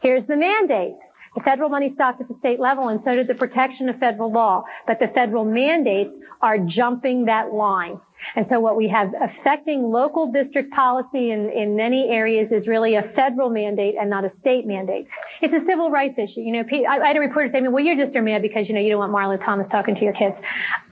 [0.00, 0.94] Here's the mandate.
[1.34, 4.30] The federal money stopped at the state level and so did the protection of federal
[4.30, 4.64] law.
[4.86, 8.00] But the federal mandates are jumping that line.
[8.36, 12.94] And so what we have affecting local district policy in, in many areas is really
[12.94, 15.06] a federal mandate and not a state mandate.
[15.40, 16.40] It's a civil rights issue.
[16.40, 18.42] You know, I, I had a reporter say to me, well, you're just a mad
[18.42, 20.34] because, you know, you don't want Marlo Thomas talking to your kids.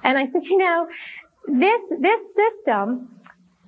[0.04, 0.86] And I said, you know,
[1.46, 3.08] this, this system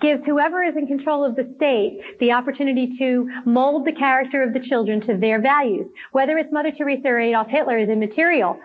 [0.00, 4.52] gives whoever is in control of the state the opportunity to mold the character of
[4.52, 5.86] the children to their values.
[6.10, 8.58] Whether it's Mother Teresa or Adolf Hitler is immaterial.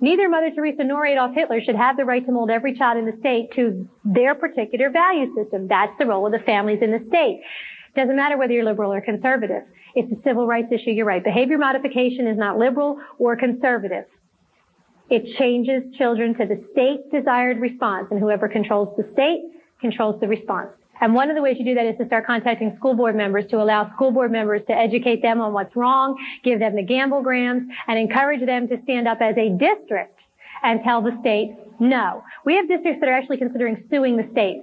[0.00, 3.06] Neither Mother Teresa nor Adolf Hitler should have the right to mold every child in
[3.06, 5.68] the state to their particular value system.
[5.68, 7.40] That's the role of the families in the state.
[7.94, 9.62] Doesn't matter whether you're liberal or conservative.
[9.94, 10.90] It's a civil rights issue.
[10.90, 11.22] You're right.
[11.22, 14.04] Behavior modification is not liberal or conservative.
[15.10, 19.42] It changes children to the state desired response and whoever controls the state
[19.80, 20.70] controls the response.
[21.00, 23.44] And one of the ways you do that is to start contacting school board members
[23.50, 27.22] to allow school board members to educate them on what's wrong, give them the gamble
[27.22, 30.18] grams, and encourage them to stand up as a district
[30.62, 32.22] and tell the state no.
[32.44, 34.62] We have districts that are actually considering suing the state.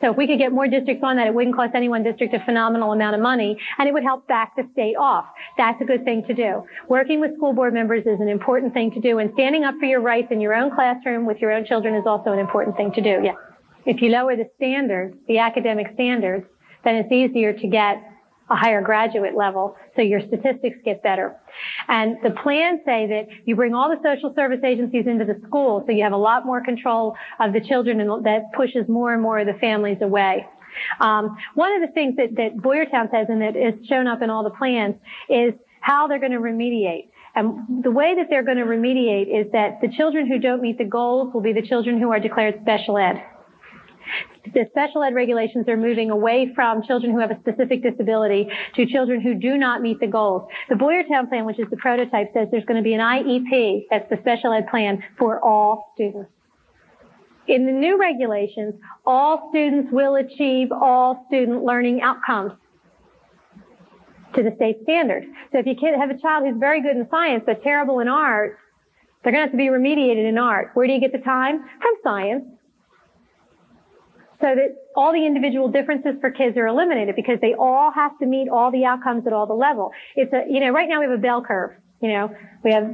[0.00, 2.34] So if we could get more districts on that, it wouldn't cost any one district
[2.34, 5.24] a phenomenal amount of money, and it would help back the state off.
[5.56, 6.64] That's a good thing to do.
[6.88, 9.86] Working with school board members is an important thing to do, and standing up for
[9.86, 12.92] your rights in your own classroom with your own children is also an important thing
[12.92, 13.22] to do.
[13.24, 13.32] Yeah.
[13.86, 16.44] If you lower the standards, the academic standards,
[16.84, 18.02] then it's easier to get
[18.48, 21.36] a higher graduate level, so your statistics get better.
[21.88, 25.82] And the plans say that you bring all the social service agencies into the school,
[25.84, 29.22] so you have a lot more control of the children, and that pushes more and
[29.22, 30.46] more of the families away.
[31.00, 34.30] Um, one of the things that, that Boyertown says, and that is shown up in
[34.30, 34.94] all the plans,
[35.28, 37.08] is how they're going to remediate.
[37.34, 40.78] And the way that they're going to remediate is that the children who don't meet
[40.78, 43.22] the goals will be the children who are declared special ed.
[44.54, 48.86] The special ed regulations are moving away from children who have a specific disability to
[48.86, 50.48] children who do not meet the goals.
[50.68, 54.08] The Boyertown plan, which is the prototype, says there's going to be an IEP, that's
[54.10, 56.30] the special ed plan, for all students.
[57.48, 58.74] In the new regulations,
[59.04, 62.52] all students will achieve all student learning outcomes
[64.34, 65.24] to the state standard.
[65.52, 68.58] So if you have a child who's very good in science but terrible in art,
[69.22, 70.70] they're going to have to be remediated in art.
[70.74, 71.64] Where do you get the time?
[71.80, 72.44] From science
[74.40, 78.26] so that all the individual differences for kids are eliminated because they all have to
[78.26, 79.92] meet all the outcomes at all the level.
[80.14, 81.72] It's a, you know, right now we have a bell curve.
[82.02, 82.92] You know, we have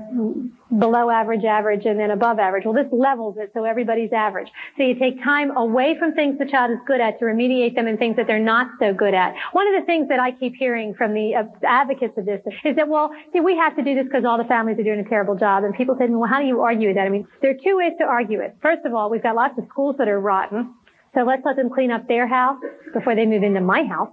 [0.79, 2.65] below average, average, and then above average.
[2.65, 4.47] Well, this levels it so everybody's average.
[4.77, 7.89] So you take time away from things the child is good at to remediate them
[7.89, 9.35] in things that they're not so good at.
[9.51, 12.77] One of the things that I keep hearing from the uh, advocates of this is
[12.77, 15.09] that, well, see, we have to do this because all the families are doing a
[15.09, 15.65] terrible job.
[15.65, 17.03] And people say, well, how do you argue that?
[17.05, 18.57] I mean, there are two ways to argue it.
[18.63, 20.75] First of all, we've got lots of schools that are rotten
[21.15, 22.59] so let's let them clean up their house
[22.95, 24.11] before they move into my house.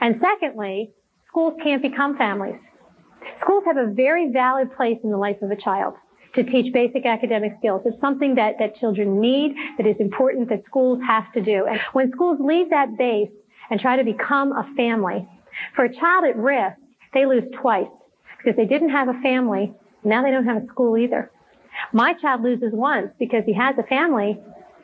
[0.00, 0.90] And secondly,
[1.28, 2.56] schools can't become families.
[3.40, 5.94] Schools have a very valid place in the life of a child
[6.34, 7.82] to teach basic academic skills.
[7.84, 11.66] It's something that, that children need, that is important, that schools have to do.
[11.66, 13.30] And when schools leave that base
[13.70, 15.26] and try to become a family,
[15.74, 16.76] for a child at risk,
[17.14, 17.88] they lose twice
[18.38, 19.72] because they didn't have a family.
[20.04, 21.30] Now they don't have a school either.
[21.92, 24.38] My child loses once because he has a family,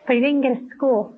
[0.06, 1.16] but he didn't get a school.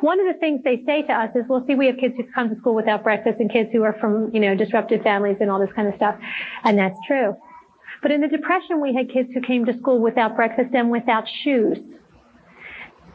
[0.00, 2.24] One of the things they say to us is, well, see, we have kids who
[2.32, 5.50] come to school without breakfast and kids who are from, you know, disrupted families and
[5.50, 6.16] all this kind of stuff.
[6.64, 7.36] And that's true.
[8.02, 11.24] But in the Depression, we had kids who came to school without breakfast and without
[11.42, 11.78] shoes.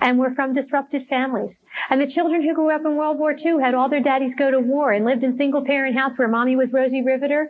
[0.01, 1.55] And we're from disrupted families.
[1.89, 4.51] And the children who grew up in World War II had all their daddies go
[4.51, 7.49] to war and lived in single parent house where mommy was Rosie Riveter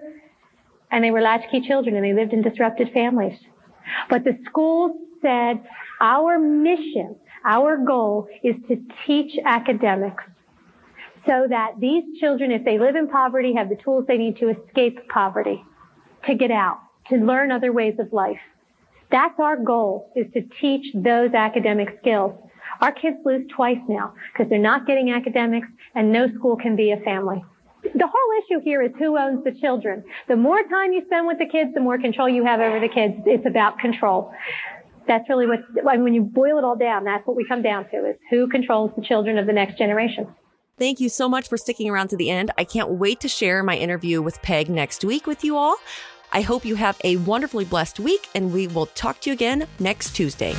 [0.91, 3.38] and they were latchkey children and they lived in disrupted families.
[4.09, 5.61] But the schools said
[5.99, 7.15] our mission,
[7.45, 10.23] our goal is to teach academics
[11.25, 14.49] so that these children, if they live in poverty, have the tools they need to
[14.49, 15.63] escape poverty,
[16.27, 16.79] to get out,
[17.09, 18.39] to learn other ways of life.
[19.11, 22.33] That's our goal is to teach those academic skills.
[22.81, 26.91] Our kids lose twice now because they're not getting academics and no school can be
[26.91, 27.43] a family.
[27.83, 30.03] The whole issue here is who owns the children.
[30.27, 32.89] The more time you spend with the kids, the more control you have over the
[32.89, 33.13] kids.
[33.25, 34.33] It's about control.
[35.07, 37.61] That's really what, I mean, when you boil it all down, that's what we come
[37.61, 40.27] down to is who controls the children of the next generation.
[40.77, 42.51] Thank you so much for sticking around to the end.
[42.57, 45.77] I can't wait to share my interview with Peg next week with you all.
[46.33, 49.67] I hope you have a wonderfully blessed week, and we will talk to you again
[49.79, 50.53] next Tuesday.